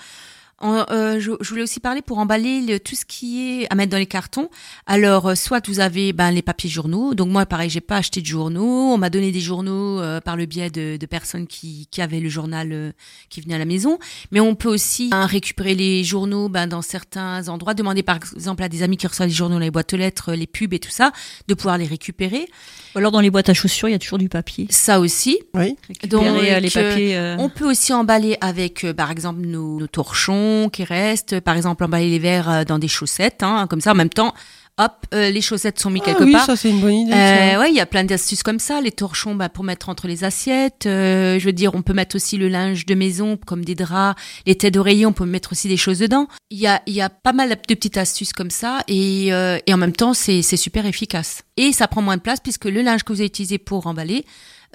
En, 0.63 0.87
euh, 0.91 1.19
je, 1.21 1.33
je 1.41 1.49
voulais 1.51 1.63
aussi 1.63 1.81
parler 1.81 2.03
pour 2.03 2.19
emballer 2.19 2.61
le- 2.63 2.79
tout 2.81 2.95
ce 2.95 3.05
qui 3.05 3.61
est 3.63 3.67
à 3.71 3.75
mettre 3.75 3.91
dans 3.91 3.99
les 3.99 4.07
cartons. 4.07 4.49
Alors, 4.87 5.27
euh, 5.31 5.35
soit 5.35 5.67
vous 5.69 5.81
avez 5.81 6.13
ben, 6.13 6.31
les 6.31 6.41
papiers 6.41 6.71
journaux. 6.71 7.15
Donc 7.15 7.29
moi, 7.29 7.45
pareil, 7.47 7.69
j'ai 7.69 7.81
pas 7.81 7.97
acheté 7.97 8.21
de 8.21 8.27
journaux. 8.27 8.93
On 8.93 8.97
m'a 8.97 9.11
donné 9.11 9.33
des 9.33 9.41
journaux 9.41 10.01
euh, 10.01 10.21
par 10.21 10.37
le 10.37 10.47
biais 10.47 10.71
de, 10.71 10.97
de 10.97 11.07
personnes 11.07 11.47
qui, 11.47 11.89
qui 11.91 12.01
avaient 12.01 12.21
le 12.21 12.29
journal 12.29 12.69
euh, 12.73 12.93
qui 13.29 13.41
venait 13.41 13.57
à 13.57 13.59
la 13.59 13.65
maison. 13.65 13.99
Mais 14.31 14.41
on 14.41 14.55
peut 14.55 14.69
aussi 14.69 15.11
hein, 15.13 15.27
récupérer 15.27 15.75
les 15.75 16.05
journaux 16.05 16.49
ben, 16.49 16.67
dans 16.69 16.81
certains 16.83 17.49
endroits. 17.49 17.75
Demander 17.75 18.03
par 18.05 18.17
exemple 18.35 18.63
à 18.63 18.69
des 18.69 18.83
amis 18.85 18.97
qui 18.97 19.07
reçoivent 19.09 19.29
les 19.29 19.35
journaux, 19.35 19.59
les 19.59 19.71
boîtes 19.73 19.93
aux 19.93 19.97
lettres, 19.97 20.33
les 20.33 20.47
pubs 20.47 20.73
et 20.75 20.79
tout 20.79 20.91
ça, 20.91 21.11
de 21.49 21.55
pouvoir 21.55 21.77
les 21.77 21.87
récupérer. 21.87 22.47
Ou 22.95 22.99
alors 22.99 23.11
dans 23.11 23.21
les 23.21 23.31
boîtes 23.31 23.49
à 23.49 23.55
chaussures, 23.55 23.89
il 23.89 23.93
y 23.93 23.95
a 23.95 23.99
toujours 23.99 24.19
du 24.19 24.29
papier. 24.29 24.67
Ça 24.71 25.01
aussi. 25.01 25.39
Oui. 25.55 25.77
Donc, 26.07 26.23
Récupérer, 26.23 26.61
les 26.61 26.71
papiers. 26.71 27.35
On 27.39 27.49
peut 27.49 27.69
aussi 27.69 27.93
emballer 27.93 28.37
avec, 28.41 28.85
euh, 28.85 28.93
par 28.95 29.11
exemple, 29.11 29.41
nos, 29.41 29.81
nos 29.81 29.87
torchons 29.87 30.52
qui 30.73 30.85
restent. 30.85 31.41
Par 31.41 31.57
exemple, 31.57 31.85
emballer 31.85 32.11
les 32.11 32.19
verres 32.19 32.51
euh, 32.51 32.65
dans 32.65 32.79
des 32.79 32.89
chaussettes, 32.89 33.43
hein, 33.43 33.67
comme 33.69 33.81
ça. 33.81 33.93
En 33.93 33.95
même 33.95 34.09
temps, 34.09 34.35
hop, 34.79 34.93
euh, 35.15 35.31
les 35.31 35.41
chaussettes 35.41 35.79
sont 35.79 35.91
mises 35.91 36.03
Ah 36.05 36.11
quelque 36.11 36.25
oui, 36.25 36.33
part. 36.33 36.47
ça 36.47 36.57
c'est 36.57 36.71
une 36.71 36.81
bonne 36.81 36.95
idée. 36.95 37.13
Euh, 37.13 37.61
ouais, 37.61 37.71
il 37.71 37.75
y 37.77 37.81
a 37.81 37.87
plein 37.87 38.05
d'astuces 38.05 38.43
comme 38.43 38.59
ça. 38.59 38.81
Les 38.81 38.91
torchons, 38.91 39.35
bah, 39.35 39.49
pour 39.49 39.65
mettre 39.65 39.89
entre 39.89 40.07
les 40.07 40.25
assiettes. 40.25 40.87
Euh, 40.87 41.39
je 41.39 41.45
veux 41.45 41.53
dire, 41.53 41.75
on 41.75 41.83
peut 41.83 41.93
mettre 41.93 42.17
aussi 42.17 42.37
le 42.39 42.49
linge 42.49 42.87
de 42.87 42.95
maison, 42.95 43.39
comme 43.47 43.65
des 43.65 43.75
draps, 43.75 44.21
les 44.47 44.55
têtes 44.55 44.75
d'oreiller. 44.75 45.07
On 45.07 45.13
peut 45.13 45.27
mettre 45.27 45.53
aussi 45.53 45.69
des 45.69 45.77
choses 45.77 45.99
dedans. 45.99 46.27
Il 46.51 46.59
y 46.59 46.67
a, 46.67 46.83
y 46.87 47.01
a 47.01 47.11
pas 47.11 47.33
mal 47.33 47.51
de 47.51 47.55
petites 47.55 47.97
astuces 47.97 48.33
comme 48.33 48.51
ça, 48.51 48.83
et, 48.89 49.29
et 49.29 49.75
en 49.75 49.77
même 49.77 49.93
temps, 49.93 50.15
c'est 50.15 50.43
super 50.43 50.87
efficace. 50.87 51.43
Et 51.57 51.73
ça 51.73 51.87
prend 51.89 52.03
moins 52.03 52.17
de 52.17 52.23
place 52.23 52.41
puisque 52.41 52.65
le 52.65 52.83
linge 52.83 53.03
que 53.03 53.13
vous 53.13 53.21
avez 53.21 53.27
utilisé 53.27 53.59
pour 53.59 53.87
emballer. 53.87 54.25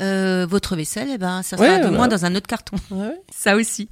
Euh, 0.02 0.46
votre 0.50 0.76
vaisselle, 0.76 1.10
eh 1.14 1.18
ben, 1.18 1.42
ça 1.44 1.58
sera 1.58 1.68
Ouais, 1.68 1.76
voilà. 1.82 1.92
moins 1.92 2.08
dans 2.08 2.26
un 2.26 2.36
autre 2.36 2.48
carton. 2.48 2.78
Ouais. 2.92 3.20
Ça 3.36 3.56
aussi. 3.56 3.90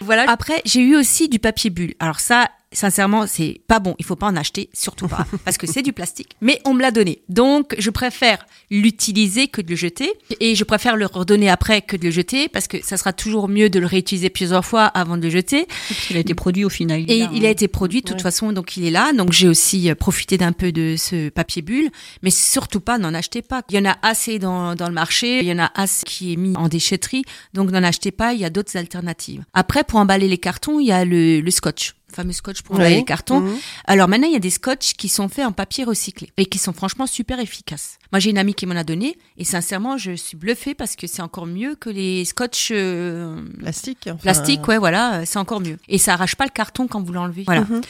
Voilà. 0.00 0.24
Après, 0.28 0.60
j'ai 0.64 0.80
eu 0.80 0.96
aussi 0.96 1.28
du 1.28 1.38
papier 1.38 1.70
bulle. 1.70 1.94
Alors 2.00 2.20
ça, 2.20 2.48
sincèrement, 2.74 3.26
c'est 3.26 3.60
pas 3.66 3.78
bon. 3.80 3.94
Il 3.98 4.04
faut 4.04 4.16
pas 4.16 4.26
en 4.26 4.36
acheter, 4.36 4.68
surtout 4.72 5.08
pas, 5.08 5.26
parce 5.44 5.56
que 5.58 5.66
c'est 5.66 5.82
du 5.82 5.92
plastique. 5.92 6.36
Mais 6.40 6.60
on 6.64 6.74
me 6.74 6.82
l'a 6.82 6.90
donné. 6.90 7.22
Donc, 7.28 7.74
je 7.78 7.90
préfère 7.90 8.44
l'utiliser 8.70 9.48
que 9.48 9.60
de 9.62 9.70
le 9.70 9.76
jeter. 9.76 10.12
Et 10.40 10.54
je 10.54 10.64
préfère 10.64 10.96
le 10.96 11.06
redonner 11.06 11.48
après 11.48 11.80
que 11.82 11.96
de 11.96 12.04
le 12.04 12.10
jeter, 12.10 12.48
parce 12.48 12.66
que 12.68 12.84
ça 12.84 12.96
sera 12.96 13.12
toujours 13.12 13.48
mieux 13.48 13.70
de 13.70 13.78
le 13.78 13.86
réutiliser 13.86 14.30
plusieurs 14.30 14.64
fois 14.64 14.84
avant 14.84 15.16
de 15.16 15.22
le 15.22 15.30
jeter. 15.30 15.66
parce 15.88 16.00
qu'il 16.06 16.16
a 16.16 16.20
été 16.20 16.34
produit 16.34 16.64
au 16.64 16.68
final. 16.68 17.04
Et 17.08 17.20
là, 17.20 17.30
il 17.32 17.44
a 17.44 17.48
hein. 17.48 17.52
été 17.52 17.68
produit 17.68 18.00
de 18.02 18.06
toute 18.06 18.16
Ouais. 18.16 18.22
façon, 18.22 18.52
donc 18.52 18.76
il 18.76 18.84
est 18.84 18.90
là. 18.90 19.12
Donc 19.12 19.32
j'ai 19.32 19.48
aussi 19.48 19.90
euh, 19.90 19.94
profité 19.94 20.36
d'un 20.38 20.52
peu 20.52 20.72
de 20.72 20.96
ce 20.98 21.28
papier 21.28 21.62
bulle, 21.62 21.90
mais 22.22 22.30
surtout 22.30 22.80
pas, 22.80 22.98
n'en 22.98 23.14
achetez 23.14 23.42
pas. 23.42 23.62
Il 23.70 23.76
y 23.76 23.78
en 23.78 23.84
a 23.90 23.96
assez 24.02 24.38
dans, 24.38 24.74
dans 24.74 24.88
le 24.88 24.94
marché, 24.94 25.40
il 25.40 25.46
y 25.46 25.52
en 25.52 25.58
a 25.58 25.70
assez 25.74 26.04
qui 26.04 26.32
est 26.32 26.36
mis 26.36 26.56
en 26.56 26.68
déchetterie, 26.68 27.24
donc 27.52 27.70
n'en 27.70 27.82
achetez 27.82 28.10
pas. 28.10 28.32
Il 28.34 28.40
y 28.40 28.44
a 28.44 28.50
d'autres 28.50 28.76
alternatives. 28.76 29.44
Après, 29.54 29.84
pour 29.84 29.98
emballer 29.98 30.28
les 30.28 30.38
cartons, 30.38 30.80
il 30.80 30.86
y 30.86 30.92
a 30.92 31.04
le, 31.04 31.40
le 31.40 31.50
scotch, 31.50 31.94
fameux 32.14 32.32
scotch 32.32 32.62
pour 32.62 32.76
Oui. 32.78 32.88
les 32.88 33.04
cartons. 33.04 33.40
Mhm. 33.40 33.56
Alors 33.86 34.08
maintenant, 34.08 34.26
il 34.28 34.32
y 34.32 34.36
a 34.36 34.40
des 34.40 34.50
scotch 34.50 34.94
qui 34.94 35.08
sont 35.08 35.28
faits 35.28 35.44
en 35.46 35.52
papier 35.52 35.84
recyclé 35.84 36.30
et 36.36 36.46
qui 36.46 36.58
sont 36.58 36.72
franchement 36.72 37.06
super 37.06 37.38
efficaces. 37.40 37.98
Moi, 38.12 38.20
j'ai 38.20 38.30
une 38.30 38.38
amie 38.38 38.54
qui 38.54 38.66
m'en 38.66 38.76
a 38.76 38.84
donné 38.84 39.16
et 39.36 39.44
sincèrement, 39.44 39.98
je 39.98 40.12
suis 40.12 40.36
bluffée 40.36 40.74
parce 40.74 40.94
que 40.96 41.06
c'est 41.06 41.22
encore 41.22 41.46
mieux 41.46 41.74
que 41.74 41.90
les 41.90 42.24
scotch 42.24 42.68
euh, 42.72 43.42
Plastique. 43.58 43.98
enfin, 44.06 44.16
plastique. 44.16 44.66
Ouais, 44.68 44.78
voilà, 44.78 45.14
euh, 45.16 45.22
c'est 45.26 45.38
encore 45.38 45.60
mieux. 45.60 45.78
Et 45.88 45.98
ça 45.98 46.14
arrache 46.14 46.36
pas 46.36 46.44
le 46.44 46.50
carton 46.50 46.86
quand 46.86 47.02
vous 47.02 47.12
l'enlevez. 47.12 47.42
Voilà. 47.44 47.62
Mhm. 47.62 47.80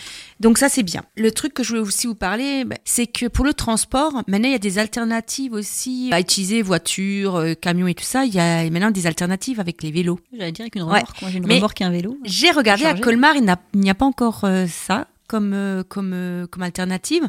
Donc 0.41 0.59
ça, 0.59 0.69
c'est 0.69 0.83
bien. 0.83 1.03
Le 1.17 1.31
truc 1.31 1.55
que 1.55 1.63
je 1.63 1.71
voulais 1.71 1.81
aussi 1.83 2.07
vous 2.07 2.15
parler, 2.15 2.65
bah, 2.65 2.77
c'est 2.85 3.07
que 3.07 3.27
pour 3.27 3.45
le 3.45 3.55
transport, 3.55 4.23
maintenant, 4.27 4.49
il 4.49 4.53
y 4.53 4.57
a 4.57 4.59
des 4.59 4.79
alternatives 4.79 5.53
aussi 5.53 6.09
à 6.13 6.21
utiliser, 6.21 6.63
voiture, 6.63 7.37
euh, 7.37 7.55
camion 7.55 7.87
et 7.87 7.95
tout 7.95 8.05
ça. 8.05 8.25
Il 8.25 8.35
y 8.35 8.41
a 8.41 8.69
maintenant 8.71 8.91
des 8.91 9.07
alternatives 9.07 9.61
avec 9.61 9.83
les 9.83 9.91
vélos. 9.91 10.19
J'allais 10.37 10.53
dire 10.53 10.63
avec 10.65 10.75
une 10.77 10.83
Ouais. 10.83 10.89
remorque. 11.01 11.21
Moi, 11.23 11.31
j'ai 11.31 11.39
une 11.39 11.47
Mais- 11.47 11.57
remorque 11.57 11.81
et 11.81 11.85
un 11.85 11.91
vélo. 11.91 12.19
J'ai 12.25 12.51
regardé 12.51 12.85
à. 12.85 12.95
Colmar, 12.95 13.35
il 13.37 13.43
n'y 13.81 13.91
a 13.91 13.95
pas 13.95 14.05
encore 14.07 14.14
euh, 14.45 14.67
ça 14.67 15.07
comme 15.27 15.53
euh, 15.55 15.83
comme 15.89 16.13
euh, 16.15 16.47
comme 16.47 16.63
alternative. 16.63 17.23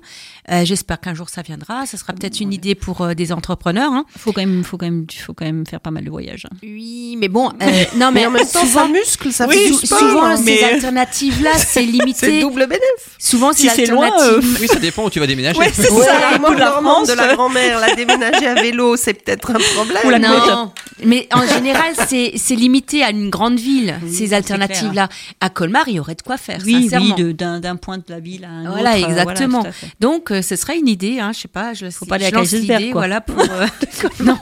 Euh, 0.52 0.66
J'espère 0.66 1.00
qu'un 1.00 1.14
jour 1.14 1.30
ça 1.30 1.42
viendra. 1.42 1.86
Ça 1.86 1.98
sera 1.98 2.14
peut-être 2.14 2.40
une 2.40 2.52
idée 2.54 2.76
pour 2.76 3.02
euh, 3.02 3.14
des 3.14 3.32
entrepreneurs. 3.32 3.92
Hein. 3.94 4.06
Faut 4.18 4.32
quand 4.34 4.42
même, 4.42 4.64
faut 4.64 4.78
quand 4.78 4.86
même, 4.86 5.06
faut 5.10 5.34
quand 5.34 5.46
même 5.46 5.66
faire 5.66 5.80
pas 5.80 5.92
mal 5.92 6.04
de 6.04 6.10
voyages. 6.10 6.46
Oui, 6.64 7.16
mais 7.20 7.28
bon, 7.30 7.50
euh, 7.62 7.84
non, 7.96 8.12
mais, 8.12 8.22
Mais 8.22 8.26
en 8.28 8.32
même 8.32 8.46
temps, 8.48 8.60
souvent, 8.62 8.86
ça 8.86 8.92
muscle, 8.92 9.32
ça 9.32 9.48
Oui, 9.48 9.56
fait 9.56 9.68
du 9.68 9.74
sou- 9.74 9.86
sport. 9.86 10.00
souvent 10.00 10.24
hein. 10.26 10.38
ces 10.38 10.64
alternatives-là, 10.64 11.52
c'est 11.58 11.66
c'est 11.68 11.82
limité. 11.84 12.42
double 12.42 12.68
bénéfice. 12.68 12.84
Souvent, 13.18 13.54
Si 13.54 13.70
ces 13.70 13.76
c'est 13.76 13.86
loin, 13.88 14.08
alternatives. 14.12 14.58
Oui, 14.62 14.68
ça 14.68 14.80
dépend 14.80 15.06
où 15.06 15.10
tu 15.10 15.20
vas 15.20 15.28
déménager. 15.28 15.58
Ouais, 15.60 15.72
c'est 15.74 15.90
Ouais, 15.92 16.04
ça. 16.06 16.38
bout 16.38 16.54
de 16.54 16.60
la 16.60 16.66
normande 16.72 17.06
de 17.08 17.12
France. 17.14 17.28
la 17.28 17.34
grand-mère, 17.36 17.80
la 17.80 17.96
déménager 17.96 18.48
à 18.48 18.56
vélo, 18.56 18.96
c'est 18.98 19.14
peut-être 19.14 19.52
un 19.52 19.60
problème. 19.76 20.02
Ou 20.06 20.10
la 20.10 20.20
mais- 20.20 20.28
non, 20.28 20.72
mais 21.04 21.28
en 21.34 21.46
général, 21.48 21.94
c'est 22.08 22.34
c'est 22.36 22.56
limité 22.56 23.04
à 23.04 23.10
une 23.12 23.30
grande 23.30 23.60
ville, 23.60 23.96
Oui, 24.04 24.12
ces 24.14 24.28
c'est 24.28 24.34
alternatives-là. 24.34 25.10
À 25.40 25.50
Colmar, 25.50 25.88
il 25.88 25.96
y 25.96 26.00
aurait 26.00 26.16
de 26.16 26.22
quoi 26.22 26.38
faire, 26.38 26.60
Oui, 26.66 26.84
sincèrement. 26.84 27.16
d'un 27.16 27.60
d'un 27.60 27.76
point 27.86 28.00
de 28.00 28.04
la 28.10 28.20
ville 28.20 28.44
à 28.46 28.50
un 28.50 28.70
Voilà, 28.72 28.98
autre. 28.98 29.06
euh, 29.06 29.10
exactement. 29.10 29.64
Donc, 30.00 30.32
euh, 30.32 30.42
ce 30.42 30.56
serait 30.56 30.78
une 30.80 30.88
idée, 30.88 31.20
hein, 31.20 31.32
je 31.34 31.42
sais 31.42 31.48
pas, 31.48 31.74
je, 31.76 31.90
Faut 31.92 32.06
pas 32.08 32.16
aller 32.16 32.26
je 32.26 32.30
à 32.34 32.38
lance 32.40 32.50
Kaisersberg, 32.50 32.80
l'idée, 32.82 32.92
quoi. 32.92 33.02
voilà, 33.02 33.22
pour... 33.22 33.40
euh, 33.40 33.68
non, 34.24 34.38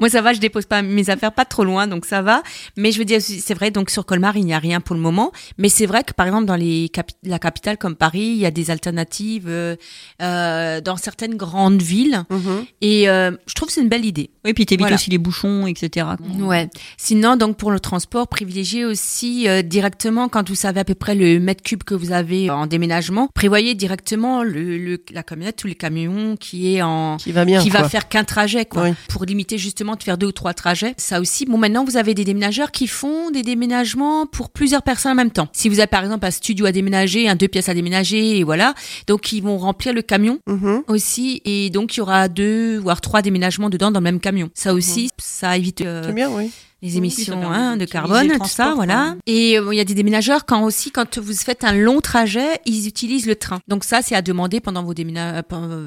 moi 0.00 0.08
ça 0.08 0.20
va, 0.22 0.32
je 0.32 0.40
dépose 0.40 0.66
pas 0.66 0.82
mes 0.82 1.10
affaires 1.10 1.32
pas 1.32 1.44
trop 1.44 1.64
loin, 1.64 1.86
donc 1.86 2.04
ça 2.06 2.22
va. 2.22 2.42
Mais 2.76 2.92
je 2.92 2.98
veux 2.98 3.04
dire, 3.04 3.20
c'est 3.20 3.54
vrai, 3.54 3.70
donc 3.70 3.90
sur 3.90 4.04
Colmar, 4.06 4.36
il 4.36 4.44
n'y 4.44 4.54
a 4.54 4.58
rien 4.58 4.80
pour 4.80 4.94
le 4.96 5.02
moment. 5.02 5.32
Mais 5.58 5.68
c'est 5.68 5.86
vrai 5.86 6.02
que 6.04 6.12
par 6.12 6.26
exemple, 6.26 6.46
dans 6.46 6.56
les 6.56 6.88
capi- 6.88 7.14
la 7.24 7.38
capitale 7.38 7.76
comme 7.78 7.94
Paris, 7.96 8.20
il 8.20 8.36
y 8.38 8.46
a 8.46 8.50
des 8.50 8.70
alternatives 8.70 9.46
euh, 9.48 9.76
euh, 10.22 10.80
dans 10.80 10.96
certaines 10.96 11.36
grandes 11.36 11.82
villes. 11.82 12.24
Mhm. 12.30 12.64
Et 12.80 13.08
euh, 13.08 13.30
je 13.46 13.54
trouve 13.54 13.68
que 13.68 13.74
c'est 13.74 13.80
une 13.82 13.88
belle 13.88 14.04
idée. 14.04 14.30
Oui, 14.44 14.54
puis 14.54 14.64
t'évites 14.66 14.80
Voilà. 14.80 14.96
aussi 14.96 15.10
les 15.10 15.18
bouchons, 15.18 15.66
etc. 15.66 16.06
Ouais. 16.40 16.68
Sinon, 16.96 17.36
donc 17.36 17.56
pour 17.56 17.70
le 17.70 17.80
transport, 17.80 18.28
privilégiez 18.28 18.84
aussi 18.84 19.48
euh, 19.48 19.62
directement 19.62 20.28
quand 20.28 20.48
vous 20.48 20.54
savez 20.54 20.80
à 20.80 20.84
peu 20.84 20.94
près 20.94 21.14
le 21.14 21.38
mètre 21.40 21.62
cube 21.62 21.82
que 21.84 21.94
vous 21.94 22.12
avez 22.12 22.50
en 22.50 22.66
déménagement, 22.66 23.28
prévoyez 23.34 23.74
directement 23.74 24.42
le, 24.42 24.78
le- 24.78 25.02
la 25.12 25.22
camionnette 25.22 25.62
ou 25.64 25.66
le 25.68 25.74
camion 25.74 26.36
qui 26.36 26.74
est 26.76 26.82
en 26.82 27.16
Qui 27.18 27.32
va 27.32 27.44
bien. 27.44 27.60
qui 27.62 27.70
va 27.70 27.88
faire 27.88 28.08
qu'un 28.08 28.24
trajet 28.24 28.64
quoi 28.64 28.84
Oui. 28.84 28.90
pour 29.08 29.24
limiter 29.24 29.58
justement 29.58 29.89
de 29.96 30.02
faire 30.02 30.18
deux 30.18 30.26
ou 30.28 30.32
trois 30.32 30.54
trajets. 30.54 30.94
Ça 30.96 31.20
aussi 31.20 31.46
bon 31.46 31.58
maintenant 31.58 31.84
vous 31.84 31.96
avez 31.96 32.14
des 32.14 32.24
déménageurs 32.24 32.70
qui 32.70 32.86
font 32.86 33.30
des 33.30 33.42
déménagements 33.42 34.26
pour 34.26 34.50
plusieurs 34.50 34.82
personnes 34.82 35.12
en 35.12 35.16
même 35.16 35.30
temps. 35.30 35.48
Si 35.52 35.68
vous 35.68 35.78
avez 35.80 35.86
par 35.86 36.02
exemple 36.04 36.26
un 36.26 36.30
studio 36.30 36.66
à 36.66 36.72
déménager 36.72 37.28
un 37.28 37.36
deux 37.36 37.48
pièces 37.48 37.68
à 37.68 37.74
déménager 37.74 38.38
et 38.38 38.44
voilà. 38.44 38.74
Donc 39.06 39.32
ils 39.32 39.42
vont 39.42 39.58
remplir 39.58 39.92
le 39.92 40.02
camion 40.02 40.38
Mhm. 40.46 40.82
aussi 40.88 41.40
et 41.44 41.70
donc 41.70 41.94
il 41.96 41.98
y 41.98 42.00
aura 42.00 42.28
deux 42.28 42.78
voire 42.78 43.00
trois 43.00 43.22
déménagements 43.22 43.70
dedans 43.70 43.90
dans 43.90 44.00
le 44.00 44.04
même 44.04 44.20
camion. 44.20 44.50
Ça 44.54 44.74
aussi 44.74 45.08
ça 45.18 45.56
évite 45.56 45.80
euh, 45.82 46.02
C'est 46.06 46.12
bien, 46.12 46.30
oui. 46.30 46.50
Les 46.82 46.96
émissions 46.96 47.42
hein, 47.42 47.76
de 47.76 47.84
carbone, 47.84 48.28
tout 48.38 48.46
ça, 48.48 48.72
voilà. 48.74 49.10
quoi. 49.12 49.16
Et 49.26 49.58
euh, 49.58 49.72
il 49.74 49.76
y 49.76 49.80
a 49.80 49.84
des 49.84 49.94
déménageurs 49.94 50.46
quand 50.46 50.62
aussi, 50.64 50.90
quand 50.90 51.18
vous 51.18 51.34
faites 51.34 51.62
un 51.64 51.72
long 51.72 52.00
trajet, 52.00 52.60
ils 52.64 52.86
utilisent 52.88 53.26
le 53.26 53.36
train. 53.36 53.60
Donc 53.68 53.84
ça, 53.84 54.00
c'est 54.02 54.14
à 54.14 54.22
demander 54.22 54.60
pendant 54.60 54.82
vos 54.82 54.94
déménagements, 54.94 55.42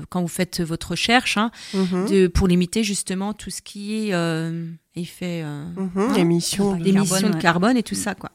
quand 0.09 0.21
vous 0.21 0.27
faites 0.27 0.62
votre 0.62 0.91
recherche, 0.91 1.38
hein, 1.38 1.50
Mhm. 1.73 2.09
de, 2.09 2.27
pour 2.27 2.47
limiter 2.47 2.83
justement 2.83 3.33
tout 3.33 3.50
ce 3.50 3.62
qui 3.62 4.07
est 4.09 4.13
euh, 4.13 4.67
effet 4.95 5.41
euh, 5.43 5.65
Mhm. 5.75 6.15
Émission. 6.17 6.63
Carbone, 6.69 6.83
d'émissions 6.83 7.29
de 7.29 7.33
ouais. 7.35 7.41
carbone 7.41 7.77
et 7.77 7.83
tout 7.83 7.95
ça, 7.95 8.13
quoi. 8.13 8.31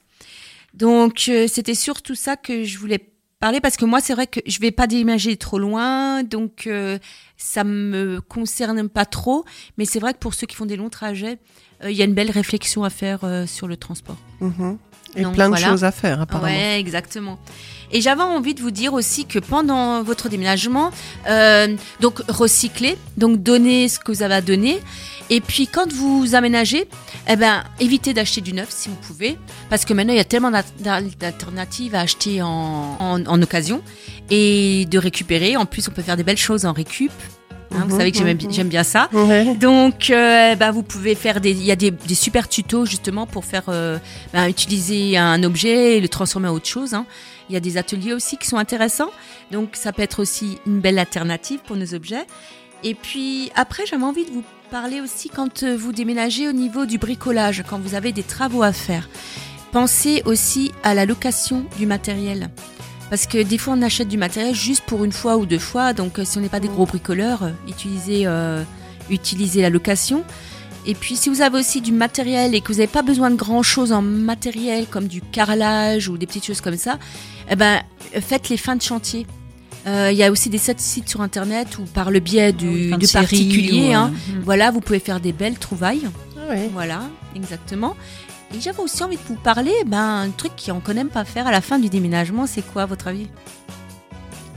Donc 0.74 1.26
euh, 1.28 1.46
c'était 1.48 1.74
surtout 1.74 2.14
ça 2.14 2.36
que 2.36 2.64
je 2.64 2.78
voulais 2.78 3.10
parler 3.40 3.60
parce 3.60 3.76
que 3.76 3.84
moi 3.84 4.00
c'est 4.00 4.14
vrai 4.14 4.26
que 4.26 4.40
je 4.46 4.58
vais 4.60 4.70
pas 4.72 4.86
déménager 4.88 5.36
trop 5.36 5.58
loin 5.60 6.24
donc 6.24 6.66
euh, 6.66 6.98
ça 7.36 7.62
me 7.62 8.20
concerne 8.20 8.88
pas 8.88 9.06
trop 9.06 9.44
mais 9.76 9.84
c'est 9.84 10.00
vrai 10.00 10.12
que 10.12 10.18
pour 10.18 10.34
ceux 10.34 10.46
qui 10.48 10.56
font 10.56 10.66
des 10.66 10.74
longs 10.76 10.88
trajets 10.90 11.38
euh, 11.38 11.67
il 11.84 11.92
y 11.96 12.02
a 12.02 12.04
une 12.04 12.14
belle 12.14 12.30
réflexion 12.30 12.84
à 12.84 12.90
faire 12.90 13.20
euh, 13.24 13.46
sur 13.46 13.68
le 13.68 13.76
transport. 13.76 14.16
Mhm. 14.40 14.78
Et 15.16 15.22
Donc, 15.22 15.34
plein 15.34 15.46
de 15.48 15.54
voilà. 15.54 15.68
choses 15.68 15.84
à 15.84 15.90
faire, 15.90 16.20
apparemment. 16.20 16.46
Ouais, 16.52 16.78
exactement. 16.78 17.38
Et 17.92 18.02
j'avais 18.02 18.22
envie 18.22 18.52
de 18.54 18.60
vous 18.60 18.70
dire 18.70 18.92
aussi 18.92 19.24
que 19.24 19.38
pendant 19.38 20.02
votre 20.02 20.28
déménagement, 20.28 20.90
euh, 21.28 21.74
donc 22.00 22.20
recycler, 22.28 22.98
donc 23.16 23.42
donner 23.42 23.88
ce 23.88 23.98
que 23.98 24.12
vous 24.12 24.22
avez 24.22 24.34
à 24.34 24.40
donner. 24.42 24.80
Et 25.30 25.40
puis 25.40 25.66
quand 25.66 25.90
vous 25.92 26.34
aménagez, 26.34 26.88
eh 27.28 27.36
ben 27.36 27.64
évitez 27.80 28.12
d'acheter 28.12 28.42
du 28.42 28.52
neuf 28.52 28.68
si 28.70 28.88
vous 28.90 28.96
pouvez, 28.96 29.38
parce 29.70 29.84
que 29.86 29.94
maintenant 29.94 30.12
il 30.12 30.16
y 30.18 30.20
a 30.20 30.24
tellement 30.24 30.50
d'al- 30.50 30.64
d'al- 30.80 31.10
d'alternatives 31.18 31.94
à 31.94 32.00
acheter 32.00 32.42
en, 32.42 32.96
en, 33.00 33.24
en 33.26 33.42
occasion 33.42 33.82
et 34.30 34.84
de 34.90 34.98
récupérer. 34.98 35.56
En 35.56 35.64
plus, 35.64 35.88
on 35.88 35.90
peut 35.92 36.02
faire 36.02 36.16
des 36.18 36.24
belles 36.24 36.36
choses 36.38 36.66
en 36.66 36.72
récup. 36.74 37.12
Hein, 37.74 37.84
vous 37.86 37.98
savez 37.98 38.12
que 38.12 38.18
j'aime 38.50 38.68
bien 38.68 38.82
ça. 38.82 39.08
Ouais. 39.12 39.54
Donc, 39.54 40.08
euh, 40.10 40.54
bah, 40.56 40.70
vous 40.70 40.82
pouvez 40.82 41.14
faire 41.14 41.40
des, 41.40 41.50
il 41.50 41.64
y 41.64 41.70
a 41.70 41.76
des, 41.76 41.90
des 41.90 42.14
super 42.14 42.48
tutos 42.48 42.86
justement 42.86 43.26
pour 43.26 43.44
faire 43.44 43.64
euh, 43.68 43.98
bah, 44.32 44.48
utiliser 44.48 45.18
un 45.18 45.42
objet 45.42 45.96
et 45.96 46.00
le 46.00 46.08
transformer 46.08 46.48
en 46.48 46.54
autre 46.54 46.66
chose. 46.68 46.94
hein. 46.94 47.04
Il 47.50 47.54
y 47.54 47.56
a 47.56 47.60
des 47.60 47.76
ateliers 47.76 48.12
aussi 48.14 48.36
qui 48.36 48.46
sont 48.46 48.56
intéressants. 48.58 49.10
Donc, 49.50 49.70
ça 49.74 49.92
peut 49.92 50.02
être 50.02 50.20
aussi 50.20 50.58
une 50.66 50.80
belle 50.80 50.98
alternative 50.98 51.60
pour 51.66 51.76
nos 51.76 51.94
objets. 51.94 52.26
Et 52.84 52.94
puis 52.94 53.50
après, 53.54 53.84
j'avais 53.86 54.04
envie 54.04 54.24
de 54.24 54.30
vous 54.30 54.44
parler 54.70 55.00
aussi 55.00 55.28
quand 55.30 55.62
euh, 55.62 55.76
vous 55.76 55.92
déménagez 55.92 56.48
au 56.48 56.52
niveau 56.52 56.86
du 56.86 56.98
bricolage, 56.98 57.64
quand 57.68 57.78
vous 57.78 57.94
avez 57.94 58.12
des 58.12 58.22
travaux 58.22 58.62
à 58.62 58.72
faire. 58.72 59.08
Pensez 59.72 60.22
aussi 60.24 60.72
à 60.82 60.94
la 60.94 61.04
location 61.04 61.64
du 61.78 61.86
matériel. 61.86 62.48
Parce 63.10 63.26
que 63.26 63.42
des 63.42 63.58
fois, 63.58 63.74
on 63.76 63.82
achète 63.82 64.08
du 64.08 64.18
matériel 64.18 64.54
juste 64.54 64.84
pour 64.86 65.04
une 65.04 65.12
fois 65.12 65.36
ou 65.36 65.46
deux 65.46 65.58
fois. 65.58 65.92
Donc, 65.92 66.18
euh, 66.18 66.24
si 66.24 66.38
on 66.38 66.40
n'est 66.40 66.48
pas 66.48 66.60
des 66.60 66.68
gros 66.68 66.86
bricoleurs, 66.86 67.42
euh, 67.42 67.50
utilisez, 67.66 68.22
euh, 68.26 68.62
utilisez 69.10 69.62
la 69.62 69.70
location. 69.70 70.24
Et 70.86 70.94
puis, 70.94 71.16
si 71.16 71.28
vous 71.28 71.40
avez 71.40 71.58
aussi 71.58 71.80
du 71.80 71.92
matériel 71.92 72.54
et 72.54 72.60
que 72.60 72.68
vous 72.68 72.78
n'avez 72.78 72.86
pas 72.86 73.02
besoin 73.02 73.30
de 73.30 73.36
grand 73.36 73.62
chose 73.62 73.92
en 73.92 74.02
matériel, 74.02 74.86
comme 74.86 75.06
du 75.06 75.20
carrelage 75.20 76.08
ou 76.08 76.16
des 76.16 76.26
petites 76.26 76.46
choses 76.46 76.60
comme 76.60 76.76
ça, 76.76 76.98
eh 77.50 77.56
ben, 77.56 77.80
faites 78.20 78.48
les 78.48 78.56
fins 78.56 78.76
de 78.76 78.82
chantier. 78.82 79.26
Euh, 79.86 80.10
Il 80.12 80.18
y 80.18 80.22
a 80.22 80.30
aussi 80.30 80.50
des 80.50 80.58
sites 80.58 81.08
sur 81.08 81.20
internet 81.20 81.78
ou 81.78 81.82
par 81.82 82.10
le 82.10 82.20
biais 82.20 82.52
du, 82.52 82.90
série 83.06 83.24
particuliers. 83.24 83.90
ou, 83.90 83.94
hein. 83.94 84.12
euh, 84.30 84.40
Voilà, 84.44 84.70
vous 84.70 84.80
pouvez 84.80 84.98
faire 84.98 85.20
des 85.20 85.32
belles 85.32 85.58
trouvailles. 85.58 86.08
Ah 86.36 86.50
ouais. 86.50 86.68
Voilà, 86.72 87.02
exactement. 87.34 87.96
Et 88.54 88.60
j'avais 88.60 88.80
aussi 88.80 89.02
envie 89.02 89.16
de 89.16 89.22
vous 89.28 89.34
parler, 89.36 89.72
ben, 89.86 90.22
un 90.26 90.30
truc 90.30 90.52
qu'on 90.64 90.80
connaît 90.80 91.00
même 91.04 91.08
pas 91.10 91.24
faire 91.24 91.46
à 91.46 91.50
la 91.50 91.60
fin 91.60 91.78
du 91.78 91.88
déménagement, 91.88 92.46
c'est 92.46 92.62
quoi 92.62 92.82
à 92.82 92.86
votre 92.86 93.08
avis? 93.08 93.26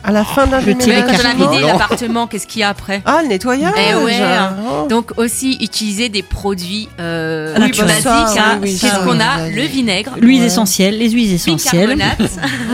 À 0.04 0.12
la 0.12 0.24
fin 0.24 0.48
d'un 0.48 0.62
Quand 0.62 0.72
on 0.72 0.72
a 0.72 0.76
déménagement. 0.86 1.52
vidé 1.52 1.62
Non. 1.62 1.68
l'appartement, 1.68 2.26
qu'est-ce 2.26 2.48
qu'il 2.48 2.62
y 2.62 2.64
a 2.64 2.70
après? 2.70 3.04
Ah, 3.06 3.20
le 3.22 3.28
nettoyage. 3.28 3.74
Eh 3.78 3.94
ouais. 4.04 4.20
Oh. 4.72 4.88
Donc 4.90 5.12
aussi 5.18 5.58
utiliser 5.62 6.10
des 6.10 6.24
produits 6.24 6.90
euh, 7.00 7.54
Oui, 7.60 7.72
bah 7.78 7.84
basiques. 7.86 8.02
ça, 8.04 8.16
hein. 8.18 8.60
oui, 8.62 8.72
oui, 8.72 8.78
Qu'est-ce 8.82 9.04
qu'on 9.04 9.20
a? 9.20 9.48
Le 9.50 9.62
vinaigre, 9.64 10.14
L'huile 10.20 10.40
Ouais. 10.42 10.48
essentielle, 10.48 10.98
les 10.98 11.10
huiles 11.12 11.34
essentielles. 11.34 11.90
bicarbonate, 11.94 12.32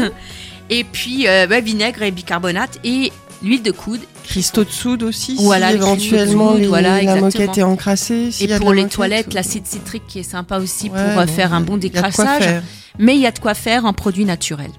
et 0.70 0.84
puis 0.86 1.28
euh, 1.28 1.48
ouais, 1.48 1.60
vinaigre 1.60 2.04
et 2.04 2.12
bicarbonate 2.12 2.80
et 2.86 3.12
l'huile 3.44 3.62
de 3.64 3.72
coude. 3.72 4.02
Cristaux 4.28 4.64
de 4.64 4.70
soude 4.70 5.04
aussi. 5.04 5.36
Voilà, 5.40 5.68
si 5.70 5.74
les 5.78 5.80
éventuellement 5.84 6.52
soude, 6.52 6.60
les- 6.62 6.68
voilà, 6.68 7.02
la 7.02 7.16
moquette 7.16 7.58
est 7.58 7.64
encrassée. 7.64 8.30
Et 8.42 8.48
pour 8.60 8.74
les 8.74 8.82
moquette, 8.84 8.96
toilettes, 8.96 9.28
ou- 9.32 9.36
l'acide 9.36 9.66
citrique 9.66 10.04
qui 10.08 10.20
est 10.20 10.24
sympa 10.24 10.58
aussi 10.60 10.86
Ouais, 10.86 10.90
pour 10.90 11.20
euh, 11.22 11.26
bon, 11.26 11.32
faire 11.32 11.54
un 11.54 11.62
bon 11.62 11.78
décrassage. 11.78 12.62
Mais 13.00 13.16
il 13.16 13.22
y 13.22 13.28
a 13.28 13.32
de 13.32 13.40
quoi 13.40 13.54
faire 13.54 13.86
en 13.86 13.94
produits 13.94 14.26
naturels. 14.26 14.72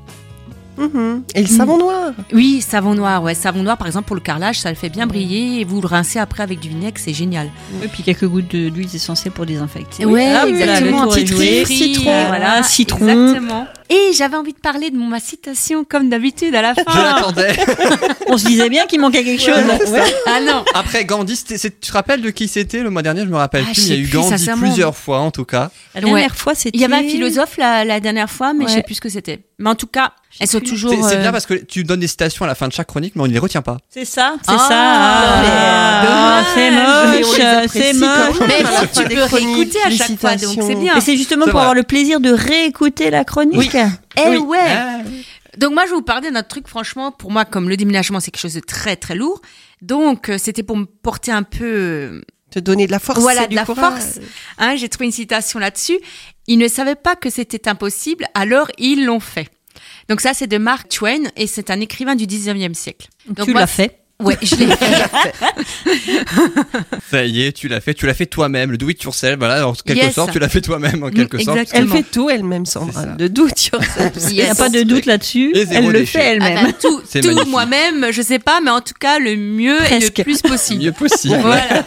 Mhm. 0.76 1.22
Et 1.34 1.42
le 1.42 1.48
Mm. 1.52 1.56
savon 1.56 1.76
noir. 1.76 2.12
Oui, 2.32 2.60
savon 2.60 2.94
noir, 2.94 3.20
ouais, 3.24 3.34
savon 3.34 3.64
noir 3.64 3.76
par 3.76 3.88
exemple 3.88 4.06
pour 4.06 4.14
le 4.14 4.22
carrelage, 4.22 4.60
ça 4.60 4.68
le 4.70 4.76
fait 4.76 4.88
bien 4.90 5.08
briller 5.08 5.60
et 5.60 5.64
vous 5.64 5.80
le 5.80 5.88
rincez 5.88 6.20
après 6.20 6.44
avec 6.44 6.60
du 6.60 6.68
vinaigre, 6.68 6.98
c'est 7.02 7.12
génial. 7.14 7.48
Et 7.82 7.88
puis 7.88 8.04
quelques 8.04 8.26
gouttes 8.28 8.48
de- 8.52 8.68
d'huile 8.68 8.88
essentielle 8.94 9.32
pour 9.32 9.44
désinfecter. 9.44 10.04
Ouais, 10.04 10.32
Hop, 10.40 10.48
exactement. 10.50 11.00
le 11.00 11.08
tour 11.08 11.16
est 11.18 11.26
joué. 11.26 11.64
fri, 11.64 11.76
Citron, 11.76 12.10
euh, 12.12 12.24
voilà, 12.28 12.62
citron. 12.62 13.08
Exactement. 13.08 13.66
Et 13.90 14.12
j'avais 14.14 14.36
envie 14.36 14.52
de 14.52 14.58
parler 14.58 14.90
de 14.90 14.96
mon- 14.96 15.06
ma 15.06 15.20
citation 15.20 15.82
comme 15.84 16.08
d'habitude 16.10 16.54
à 16.54 16.60
la 16.62 16.74
fin. 16.74 16.82
Je 16.92 16.98
l'attendais. 17.00 17.56
On 18.28 18.36
se 18.36 18.46
disait 18.46 18.68
bien 18.68 18.86
qu'il 18.86 19.00
manquait 19.00 19.24
quelque 19.24 19.42
chose. 19.42 19.62
Ah 20.26 20.40
non. 20.40 20.64
Après 20.74 21.04
Gandhi, 21.06 21.36
c'est- 21.36 21.58
tu 21.80 21.88
te 21.88 21.92
rappelles 21.92 22.20
de 22.20 22.30
qui 22.30 22.48
c'était 22.48 22.82
le 22.82 22.90
mois 22.90 23.02
dernier? 23.02 23.22
Je 23.22 23.26
me 23.30 23.36
rappelle 23.36 23.64
Ah, 23.66 23.72
plus. 23.72 23.86
Il 23.86 23.94
y 23.94 23.96
a 23.96 24.00
eu 24.00 24.06
plus, 24.08 24.12
Gandhi 24.18 24.50
plusieurs 24.58 24.96
fois 24.96 25.20
en 25.20 25.30
tout 25.30 25.44
cas. 25.46 25.70
La 25.94 26.02
dernière 26.02 26.14
Ouais. 26.32 26.36
fois, 26.36 26.54
c'était. 26.54 26.76
Il 26.76 26.80
y 26.80 26.84
avait 26.84 26.96
un 26.96 27.08
philosophe 27.08 27.56
la, 27.56 27.84
la 27.84 28.00
dernière 28.00 28.28
fois, 28.30 28.52
mais 28.52 28.64
je 28.64 28.68
Ouais. 28.70 28.74
sais 28.76 28.82
plus 28.82 28.96
ce 28.96 29.00
que 29.00 29.08
c'était. 29.08 29.40
Mais 29.60 29.70
en 29.70 29.74
tout 29.74 29.88
cas, 29.88 30.12
elles 30.38 30.46
sont 30.46 30.60
toujours. 30.60 30.90
C'est 30.92 31.02
c'est 31.02 31.16
euh, 31.16 31.20
bien 31.20 31.32
parce 31.32 31.44
que 31.46 31.54
tu 31.54 31.82
donnes 31.82 31.98
des 31.98 32.06
citations 32.06 32.44
à 32.44 32.48
la 32.48 32.54
fin 32.54 32.68
de 32.68 32.72
chaque 32.72 32.86
chronique, 32.86 33.16
mais 33.16 33.22
on 33.22 33.26
ne 33.26 33.32
les 33.32 33.40
retient 33.40 33.62
pas. 33.62 33.78
C'est 33.88 34.04
ça, 34.04 34.34
c'est 34.46 34.54
Ah, 34.54 34.66
ça. 34.68 35.48
Ah, 36.10 36.42
c'est 36.54 36.70
moche, 36.70 37.68
c'est 37.72 37.92
moche. 37.94 38.36
Mais 38.46 38.62
tu 38.94 39.08
peux 39.16 39.22
réécouter 39.24 39.78
à 39.84 39.90
chaque 39.90 40.18
fois, 40.20 40.36
donc 40.36 40.58
c'est 40.62 40.74
bien. 40.76 40.94
Et 40.96 41.00
c'est 41.00 41.16
justement 41.16 41.46
pour 41.46 41.58
avoir 41.58 41.74
le 41.74 41.82
plaisir 41.82 42.20
de 42.20 42.30
réécouter 42.30 43.10
la 43.10 43.24
chronique. 43.24 43.74
Eh 44.16 44.28
Oui. 44.28 44.36
ouais. 44.38 44.58
Ah, 44.68 44.98
Donc 45.56 45.72
moi, 45.74 45.84
je 45.84 45.90
vais 45.90 45.96
vous 45.96 46.02
parler 46.02 46.30
d'un 46.30 46.42
truc, 46.42 46.68
franchement, 46.68 47.10
pour 47.12 47.30
moi, 47.30 47.44
comme 47.44 47.68
le 47.68 47.76
déménagement, 47.76 48.20
c'est 48.20 48.30
quelque 48.30 48.40
chose 48.42 48.54
de 48.54 48.60
très 48.60 48.96
très 48.96 49.14
lourd. 49.14 49.40
Donc, 49.82 50.28
euh, 50.28 50.38
c'était 50.38 50.62
pour 50.62 50.76
me 50.76 50.84
porter 50.84 51.30
un 51.32 51.42
peu 51.42 51.64
euh, 51.64 52.20
Te 52.50 52.58
donner 52.58 52.86
de 52.86 52.92
la 52.92 52.98
force. 52.98 53.20
Voilà, 53.20 53.46
de 53.46 53.54
la 53.54 53.64
courage. 53.64 54.00
force. 54.02 54.20
Hein, 54.58 54.76
J'ai 54.76 54.88
trouvé 54.88 55.06
une 55.06 55.12
citation 55.12 55.58
là-dessus. 55.58 55.98
Ils 56.46 56.58
ne 56.58 56.68
savaient 56.68 56.94
pas 56.96 57.14
que 57.16 57.30
c'était 57.30 57.68
impossible, 57.68 58.26
alors 58.34 58.70
ils 58.78 59.04
l'ont 59.04 59.20
fait. 59.20 59.48
Donc 60.08 60.20
ça, 60.20 60.32
c'est 60.34 60.46
de 60.46 60.58
Mark 60.58 60.88
Twain 60.88 61.24
et 61.36 61.46
c'est 61.46 61.70
un 61.70 61.80
écrivain 61.80 62.16
du 62.16 62.26
19e 62.26 62.74
siècle. 62.74 63.08
Donc 63.28 63.46
tu 63.46 63.52
l'as 63.52 63.66
fait. 63.66 63.97
Ouais, 64.20 64.36
je 64.42 64.56
l'ai 64.56 64.66
fait. 64.66 65.32
Ça 67.10 67.24
y 67.24 67.42
est, 67.46 67.52
tu 67.52 67.68
l'as 67.68 67.80
fait. 67.80 67.94
Tu 67.94 68.04
l'as 68.06 68.14
fait 68.14 68.26
toi-même. 68.26 68.72
Le 68.72 68.76
do 68.76 68.88
it 68.88 69.00
yourself. 69.02 69.36
Voilà, 69.38 69.68
en 69.68 69.72
quelque 69.74 69.96
Yes. 70.06 70.14
sorte, 70.14 70.32
tu 70.32 70.40
l'as 70.40 70.48
fait 70.48 70.60
toi-même 70.60 71.04
en 71.04 71.10
quelque 71.10 71.38
sorte. 71.38 71.58
Elle 71.72 71.88
fait 71.88 72.02
tout 72.02 72.28
elle-même. 72.28 72.66
Sandra. 72.66 73.04
De 73.06 73.28
doute 73.28 73.66
yourself. 73.72 74.12
Il 74.30 74.34
n'y 74.34 74.42
a 74.42 74.54
pas 74.56 74.68
de 74.70 74.82
doute 74.82 75.06
là-dessus. 75.06 75.52
Elle 75.70 75.86
le 75.86 76.00
déchet. 76.00 76.18
fait 76.18 76.38
Ah 76.40 76.48
elle-même. 76.48 76.64
bah, 76.66 76.72
tout, 76.80 77.00
C'est 77.08 77.20
tout 77.20 77.46
moi-même, 77.46 78.08
je 78.10 78.20
sais 78.22 78.40
pas, 78.40 78.60
mais 78.60 78.70
en 78.72 78.80
tout 78.80 78.94
cas, 78.98 79.20
le 79.20 79.36
mieux 79.36 79.76
et 79.92 80.00
le 80.00 80.10
Presque. 80.10 80.22
plus 80.24 80.42
possible. 80.42 80.82
Mieux 80.82 80.92
possible. 80.92 81.38
Voilà. 81.40 81.84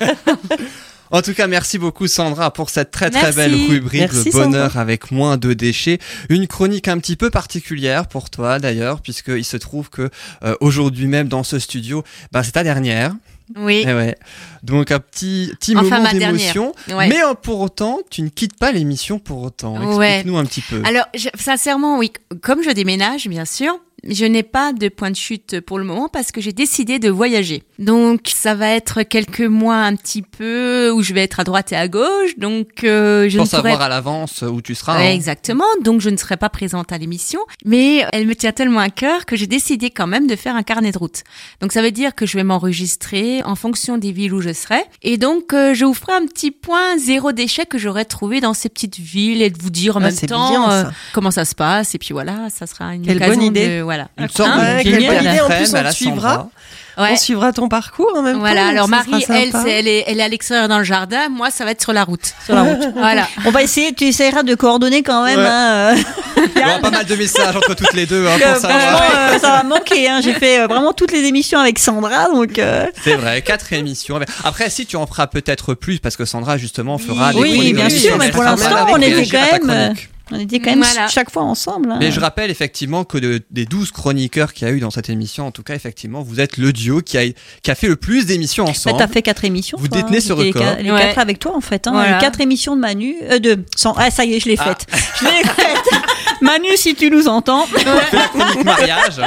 En 1.12 1.22
tout 1.22 1.34
cas, 1.34 1.48
merci 1.48 1.78
beaucoup 1.78 2.08
Sandra 2.08 2.52
pour 2.54 2.70
cette 2.70 2.92
très 2.92 3.10
très 3.10 3.22
Merci. 3.22 3.36
belle 3.38 3.54
rubrique 3.56 4.02
Merci, 4.02 4.30
Le 4.30 4.32
bonheur 4.32 4.78
avec 4.78 5.12
moins 5.12 5.38
de 5.38 5.54
déchets. 5.54 6.00
Une 6.30 6.48
chronique 6.48 6.88
un 6.88 6.98
petit 7.00 7.16
peu 7.16 7.30
particulière 7.30 8.08
pour 8.08 8.30
toi 8.30 8.60
d'ailleurs, 8.60 9.02
puisqu'il 9.02 9.44
se 9.46 9.58
trouve 9.58 9.90
que 9.90 10.10
euh, 10.44 10.56
aujourd'hui 10.62 11.08
même 11.08 11.28
dans 11.28 11.44
ce 11.44 11.60
studio, 11.60 12.04
bah, 12.32 12.44
c'est 12.44 12.54
ta 12.54 12.64
dernière. 12.64 13.14
Oui. 13.58 13.84
Eh 13.86 13.94
ouais. 13.94 14.16
Donc 14.64 14.92
un 14.92 15.00
petit 15.00 15.52
petit 15.60 15.76
Enfin, 15.76 15.84
moment 15.84 16.02
ma 16.04 16.12
dernière. 16.14 16.32
d'émotion. 16.32 16.74
Ouais. 16.90 17.10
Mais 17.10 17.22
euh, 17.22 17.34
pour 17.34 17.60
autant, 17.60 18.00
tu 18.10 18.22
ne 18.22 18.30
quittes 18.30 18.58
pas 18.58 18.72
l'émission 18.72 19.20
pour 19.20 19.42
autant. 19.44 19.76
Ouais. 19.98 20.08
Explique-nous 20.14 20.38
un 20.38 20.46
petit 20.46 20.62
peu. 20.62 20.82
Alors, 20.86 21.06
je- 21.14 21.28
sincèrement, 21.38 21.98
oui, 21.98 22.14
comme 22.42 22.64
je 22.64 22.70
déménage, 22.70 23.28
bien 23.28 23.44
sûr, 23.44 23.78
je 24.08 24.26
n'ai 24.26 24.44
pas 24.44 24.74
de 24.74 24.90
point 24.90 25.12
de 25.12 25.16
chute 25.16 25.60
pour 25.62 25.78
le 25.78 25.84
moment 25.86 26.10
parce 26.10 26.32
que 26.32 26.42
j'ai 26.42 26.54
décidé 26.54 27.00
de 27.00 27.10
voyager. 27.10 27.64
Donc, 27.80 28.22
ça 28.34 28.56
va 28.56 28.70
être 28.70 29.04
quelques 29.04 29.42
mois 29.42 29.78
un 29.78 29.96
petit 29.96 30.22
peu 30.22 30.92
où 30.92 31.02
je 31.02 31.14
vais 31.14 31.22
être 31.22 31.40
à 31.40 31.44
droite 31.44 31.72
et 31.72 31.76
à 31.76 31.88
gauche. 31.88 32.38
Donc, 32.38 32.84
euh, 32.84 33.30
je 33.30 33.38
pour 33.38 33.46
ne 33.46 33.50
savoir 33.50 33.82
à 33.82 33.90
l'avance 33.90 34.44
où 34.44 34.62
tu 34.62 34.76
seras. 34.76 34.98
Ouais, 34.98 35.08
hein. 35.10 35.14
exactement. 35.14 35.66
Donc, 35.84 36.02
je 36.02 36.10
ne 36.10 36.18
serai 36.18 36.38
pas 36.38 36.50
présente 36.50 36.92
à 36.92 36.98
l'émission, 36.98 37.40
mais 37.66 38.06
elle 38.14 38.28
me 38.28 38.36
tient 38.36 38.52
tellement 38.52 38.80
à 38.80 38.90
cœur 38.90 39.26
que 39.26 39.36
j'ai 39.36 39.48
décidé 39.48 39.90
quand 39.90 40.08
même 40.08 40.28
de 40.28 40.36
faire 40.36 40.56
un 40.56 40.64
carnet 40.64 40.92
de 40.92 40.98
route. 40.98 41.24
Donc, 41.62 41.72
ça 41.72 41.82
veut 41.82 41.92
dire 41.92 42.16
que 42.16 42.26
je 42.26 42.38
vais 42.38 42.44
m'enregistrer 42.44 43.44
en 43.44 43.56
fonction 43.56 43.98
des 43.98 44.12
villes 44.12 44.34
où 44.34 44.42
je 44.42 44.54
serai. 44.54 44.82
Et 45.04 45.18
donc, 45.18 45.54
euh, 45.54 45.74
je 45.74 45.86
vous 45.86 45.94
ferai 45.94 46.14
un 46.14 46.26
petit 46.26 46.52
point 46.52 46.98
zéro 46.98 47.32
déchet 47.32 47.66
que 47.66 47.78
j'aurais 47.78 48.06
trouvé 48.06 48.42
dans 48.42 48.54
ces 48.54 48.70
petites 48.70 48.98
villes 48.98 49.42
et 49.42 49.50
de 49.50 49.62
vous 49.62 49.70
dire 49.70 49.98
en 49.98 50.02
Ah, 50.02 50.06
même 50.06 50.16
temps 50.16 50.50
bien, 50.50 50.72
euh, 50.72 50.84
comment 51.14 51.32
ça 51.32 51.46
se 51.46 51.56
passe. 51.56 51.94
Et 51.96 51.98
puis 51.98 52.14
voilà, 52.14 52.48
ça 52.50 52.66
sera 52.68 52.96
une 52.96 53.06
Quelle 53.06 53.18
occasion 53.18 53.36
bonne 53.36 53.44
idée. 53.46 53.68
de 53.78 53.82
voilà. 53.92 54.08
Une 54.18 54.30
sorte 54.30 54.50
Hein 54.54 54.78
de 54.78 54.90
génial 54.90 55.16
bonne 55.24 55.32
idée. 55.34 55.42
En 55.42 55.50
plus, 55.50 55.74
on 55.76 55.92
suivra. 55.92 56.50
Ouais. 56.98 57.12
On 57.14 57.16
suivra 57.16 57.54
ton 57.54 57.70
parcours 57.70 58.12
en 58.18 58.22
même 58.22 58.40
Voilà. 58.40 58.64
temps. 58.64 58.68
Alors 58.70 58.88
Marie, 58.90 59.26
elle, 59.30 59.88
est, 59.88 60.04
elle 60.08 60.20
est 60.20 60.24
à 60.24 60.28
l'extérieur 60.28 60.68
dans 60.68 60.78
le 60.78 60.84
jardin. 60.84 61.30
Moi, 61.30 61.50
ça 61.50 61.64
va 61.66 61.72
être 61.72 61.82
sur 61.82 61.94
la 61.94 62.04
route. 62.04 62.34
Sur 62.46 62.54
la 62.54 62.64
route. 62.64 62.86
Voilà. 62.96 63.28
On 63.46 63.52
va 63.52 63.64
essayer, 63.64 63.94
tu 63.94 64.04
essaieras 64.06 64.44
de 64.44 64.54
coordonner 64.56 65.02
quand 65.02 65.24
même. 65.24 65.40
Ouais. 65.40 65.46
hein, 65.48 65.96
euh, 65.96 66.44
Il 66.56 66.62
y 66.62 66.66
aura 66.66 66.80
pas 66.80 66.92
mal 66.92 67.06
de 67.06 67.16
messages 67.16 67.56
entre 67.56 67.74
toutes 67.76 67.94
les 67.94 68.06
deux 68.06 68.28
hein, 68.28 68.38
pour 68.38 68.70
euh, 68.70 69.38
ça 69.40 69.52
va 69.52 69.64
manquer. 69.64 70.10
Hein. 70.10 70.20
J'ai 70.22 70.34
fait 70.34 70.60
euh, 70.60 70.68
vraiment 70.68 70.92
toutes 70.94 71.14
les 71.14 71.22
émissions 71.24 71.60
avec 71.60 71.80
Sandra, 71.80 72.26
donc. 72.26 72.60
euh, 72.60 72.86
C'est 73.04 73.16
vrai, 73.16 73.42
quatre 73.42 73.72
émissions. 73.74 74.20
Après, 74.44 74.70
si 74.70 74.86
tu 74.86 74.98
en 74.98 75.08
feras 75.08 75.28
peut-être 75.28 75.74
plus, 75.74 76.00
parce 76.00 76.18
que 76.18 76.26
Sandra 76.26 76.58
justement 76.58 76.98
fera 76.98 77.32
des 77.32 77.40
Oui, 77.40 77.74
bien 77.74 77.90
sûr, 77.90 78.18
mais 78.18 78.30
pour 78.32 78.44
l'instant, 78.44 78.88
on 78.92 78.98
était 78.98 79.26
quand 79.28 79.64
même. 79.66 79.94
On 80.32 80.40
était 80.40 80.60
quand 80.60 80.72
même 80.72 80.84
Voilà. 80.84 81.08
chaque 81.08 81.32
fois 81.32 81.44
ensemble. 81.44 81.92
hein. 81.92 81.98
Mais 82.00 82.12
je 82.12 82.20
rappelle 82.20 82.50
effectivement 82.52 83.04
que 83.04 83.18
de- 83.18 83.42
des 83.52 83.66
12 83.66 83.92
chroniqueurs 83.92 84.54
qu'il 84.54 84.68
y 84.68 84.72
a 84.72 84.74
eu 84.74 84.80
dans 84.80 84.92
cette 84.92 85.10
émission, 85.10 85.48
en 85.48 85.52
tout 85.52 85.64
cas, 85.64 85.76
effectivement, 85.76 86.22
vous 86.22 86.40
êtes 86.40 86.58
le 86.58 86.74
duo 86.74 87.02
qui 87.02 87.18
a, 87.18 87.24
qui 87.62 87.72
a 87.72 87.76
fait 87.76 87.88
le 87.88 87.96
plus 87.96 88.26
d'émissions 88.26 88.66
Bah, 88.66 88.72
ensemble. 88.72 88.98
t'as 88.98 89.08
fait 89.08 89.22
quatre 89.22 89.46
émissions. 89.46 89.78
Vous 89.80 89.88
toi, 89.88 89.98
hein. 89.98 90.02
détenez 90.04 90.22
ce 90.22 90.34
les 90.34 90.52
record. 90.52 90.76
Les, 90.82 90.92
Ouais. 90.92 91.00
quatre 91.02 91.20
avec 91.20 91.40
toi, 91.40 91.56
en 91.56 91.62
fait. 91.62 91.88
Hein. 91.88 91.92
Voilà. 91.94 92.16
Les 92.16 92.22
quatre 92.22 92.42
émissions 92.42 92.76
de 92.76 92.82
Manu. 92.82 93.16
Euh, 93.30 93.40
de. 93.40 93.64
Sans... 93.76 93.94
Ah, 93.98 94.12
ça 94.12 94.26
y 94.26 94.34
est, 94.36 94.40
je 94.40 94.50
l'ai 94.50 94.56
Ah. 94.60 94.64
faite. 94.66 94.86
Je 95.20 95.26
l'ai 95.26 95.44
faite. 95.44 95.90
Manu, 96.42 96.68
si 96.76 96.96
tu 96.96 97.10
nous 97.12 97.28
entends. 97.28 97.66
fait 97.66 97.84
la 98.14 98.28
chronique 98.30 98.64
mariage. 98.66 99.16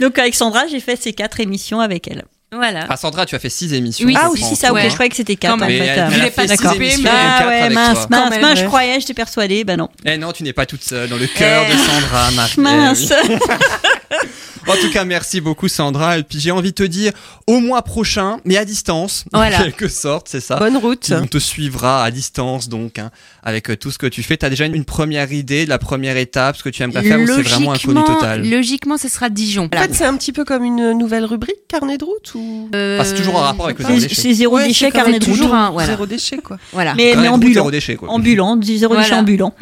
Donc, 0.00 0.18
avec 0.18 0.34
Sandra, 0.34 0.66
j'ai 0.66 0.80
fait 0.80 0.96
ces 0.96 1.12
quatre 1.12 1.40
émissions 1.40 1.80
avec 1.80 2.08
elle. 2.08 2.24
Voilà. 2.52 2.86
Ah, 2.88 2.96
Sandra, 2.96 3.26
tu 3.26 3.34
as 3.34 3.38
fait 3.40 3.48
6 3.48 3.72
émissions. 3.74 4.06
Oui, 4.06 4.14
Ah 4.16 4.28
si 4.36 4.44
en 4.44 4.54
ça, 4.54 4.68
tout, 4.68 4.74
ok, 4.74 4.78
Ouais. 4.82 4.88
je 4.88 4.94
croyais 4.94 5.10
que 5.10 5.16
c'était 5.16 5.34
4 5.34 5.58
Quand 5.58 5.64
en 5.64 5.66
fait. 5.66 5.76
elle, 5.76 6.32
pas 6.32 6.46
d'accord. 6.46 6.72
6 6.74 7.04
Ah 7.10 7.46
ouais, 7.48 7.70
mince, 7.70 8.08
mince, 8.08 8.30
mince, 8.40 8.42
ouais. 8.42 8.56
je 8.56 8.64
croyais, 8.66 9.00
j'étais 9.00 9.14
persuadée, 9.14 9.64
bah 9.64 9.76
non. 9.76 9.88
Eh 10.04 10.16
non, 10.18 10.30
tu 10.32 10.44
n'es 10.44 10.52
pas 10.52 10.64
toute 10.66 10.82
seule 10.84 11.08
dans 11.08 11.16
le 11.16 11.26
cœur 11.26 11.64
Eh. 11.68 11.72
de 11.72 11.78
Sandra, 11.78 12.30
Marie. 12.30 12.52
Eh 12.56 12.60
Mince. 12.60 13.12
En 14.66 14.76
tout 14.76 14.90
cas, 14.90 15.04
merci 15.04 15.40
beaucoup 15.40 15.68
Sandra. 15.68 16.18
Et 16.18 16.22
puis 16.22 16.40
j'ai 16.40 16.50
envie 16.50 16.70
de 16.70 16.74
te 16.74 16.82
dire 16.82 17.12
au 17.46 17.60
mois 17.60 17.82
prochain, 17.82 18.38
mais 18.44 18.56
à 18.56 18.64
distance, 18.64 19.24
Voilà. 19.32 19.58
en 19.60 19.62
quelque 19.64 19.88
sorte, 19.88 20.28
c'est 20.28 20.40
ça. 20.40 20.56
Bonne 20.56 20.76
route. 20.76 21.12
On 21.14 21.26
te 21.26 21.38
suivra 21.38 22.02
à 22.04 22.10
distance 22.10 22.68
donc, 22.68 22.98
hein, 22.98 23.10
avec 23.42 23.70
euh, 23.70 23.76
tout 23.76 23.90
ce 23.90 23.98
que 23.98 24.06
tu 24.06 24.22
fais. 24.22 24.36
T'as 24.36 24.50
déjà 24.50 24.66
une, 24.66 24.84
première 24.84 25.32
idée 25.32 25.64
de 25.64 25.70
la 25.70 25.78
première 25.78 26.16
étape, 26.16 26.56
ce 26.56 26.62
que 26.62 26.68
tu 26.68 26.82
aimerais 26.82 27.02
faire, 27.02 27.18
ou 27.20 27.26
c'est 27.26 27.42
vraiment 27.42 27.72
inconnu 27.72 27.94
Logiquement- 28.00 28.14
total 28.14 28.48
Logiquement, 28.48 28.96
ce 28.98 29.08
sera 29.08 29.28
Dijon. 29.30 29.68
En 29.74 29.78
fait, 29.78 29.94
c'est 29.94 30.04
un 30.04 30.16
petit 30.16 30.32
peu 30.32 30.44
comme 30.44 30.64
une 30.64 30.92
nouvelle 30.98 31.24
rubrique, 31.24 31.66
carnet 31.68 31.98
de 31.98 32.04
route 32.04 32.34
ou? 32.34 32.70
Euh, 32.74 32.98
Ah, 33.00 33.04
c'est 33.04 33.14
toujours 33.14 33.36
en 33.36 33.40
rapport 33.40 33.66
avec 33.66 33.78
le 33.78 33.84
zéro 33.84 33.98
C'est 34.00 34.08
déchet. 34.08 34.20
c'est 34.22 34.32
zéro 34.34 34.56
Ouais, 34.56 34.66
déchet, 34.68 34.90
carnet 34.90 35.18
de 35.18 35.24
toujours 35.24 35.46
route. 35.48 35.54
un- 35.56 35.70
voilà. 35.70 35.88
zéro 35.88 36.06
déchet 36.06 36.38
quoi. 36.38 36.58
Voilà. 36.72 36.94
Mais, 36.94 37.06
mais 37.08 37.12
de 37.14 37.18
route, 37.20 37.28
ambulant. 37.34 37.54
zéro 37.54 37.70
déchet, 37.70 37.96
quoi. 37.96 38.10
Ambulant, 38.10 38.56
du 38.56 38.76
zéro 38.78 38.92
Voilà. 38.94 39.08
déchet 39.08 39.18
ambulant. 39.20 39.54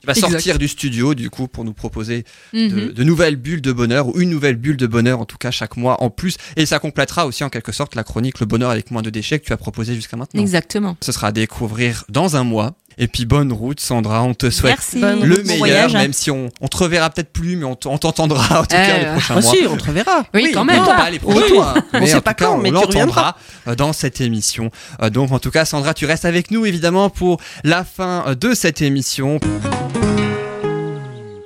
Tu 0.00 0.06
vas 0.06 0.14
sortir 0.14 0.58
du 0.58 0.68
studio 0.68 1.14
du 1.14 1.30
coup 1.30 1.48
pour 1.48 1.64
nous 1.64 1.72
proposer 1.72 2.24
de, 2.52 2.58
Mhm. 2.68 2.92
de 2.92 3.04
nouvelles 3.04 3.34
bulles 3.36 3.60
de 3.60 3.72
bonheur 3.72 4.06
ou 4.08 4.20
une 4.20 4.25
nouvelle 4.30 4.56
bulle 4.56 4.76
de 4.76 4.86
bonheur 4.86 5.20
en 5.20 5.24
tout 5.24 5.38
cas 5.38 5.50
chaque 5.50 5.76
mois 5.76 6.02
en 6.02 6.10
plus 6.10 6.36
et 6.56 6.66
ça 6.66 6.78
complétera 6.78 7.26
aussi 7.26 7.44
en 7.44 7.48
quelque 7.48 7.72
sorte 7.72 7.94
la 7.94 8.04
chronique 8.04 8.40
le 8.40 8.46
bonheur 8.46 8.70
avec 8.70 8.90
moins 8.90 9.02
de 9.02 9.10
déchets 9.10 9.38
que 9.38 9.46
tu 9.46 9.52
as 9.52 9.56
proposé 9.56 9.94
jusqu'à 9.94 10.16
maintenant. 10.16 10.40
Exactement. 10.40 10.96
Ce 11.02 11.12
sera 11.12 11.28
à 11.28 11.32
découvrir 11.32 12.04
dans 12.08 12.36
un 12.36 12.44
mois 12.44 12.74
et 12.98 13.08
puis 13.08 13.26
bonne 13.26 13.52
route 13.52 13.78
Sandra, 13.80 14.22
on 14.22 14.32
te 14.32 14.48
souhaite 14.48 14.76
Merci. 14.94 15.00
Le 15.26 15.42
meilleur 15.42 15.58
voyage, 15.58 15.94
hein. 15.94 15.98
même 15.98 16.12
si 16.14 16.30
on, 16.30 16.48
on 16.62 16.68
te 16.68 16.76
reverra 16.78 17.10
peut-être 17.10 17.30
plus 17.32 17.56
mais 17.56 17.64
on 17.64 17.76
on 17.84 17.98
t'entendra 17.98 18.60
en 18.60 18.62
tout 18.62 18.68
cas 18.68 18.88
Euh, 18.90 18.98
les 19.00 19.10
prochains 19.12 19.34
Ah 19.36 19.40
mois. 19.40 19.52
si, 19.52 19.58
on 19.68 19.76
te 19.76 19.84
reverra. 19.84 20.24
Oui, 20.34 20.50
quand 20.54 20.64
même. 20.64 20.78
non, 20.78 20.86
pas 20.86 21.10
les 21.10 21.18
prochains 21.18 21.40
Oui. 21.46 21.52
mois, 21.54 21.74
On 21.92 22.00
mais 22.00 22.06
sait 22.06 22.14
en 22.16 22.20
pas 22.22 22.32
tout 22.34 22.44
quand, 22.44 22.54
on 22.54 22.58
mais 22.58 22.70
tu 22.70 22.74
l'entendra 22.74 23.36
euh, 23.68 23.74
dans 23.74 23.92
cette 23.92 24.20
émission. 24.20 24.70
Euh, 25.02 25.10
Donc 25.10 25.30
en 25.32 25.38
tout 25.38 25.50
cas, 25.50 25.64
Sandra, 25.66 25.92
tu 25.94 26.06
restes 26.06 26.24
avec 26.24 26.50
nous 26.50 26.64
évidemment 26.64 27.10
pour 27.10 27.38
la 27.64 27.84
fin 27.84 28.24
euh, 28.28 28.34
de 28.34 28.54
cette 28.54 28.80
émission. 28.80 29.40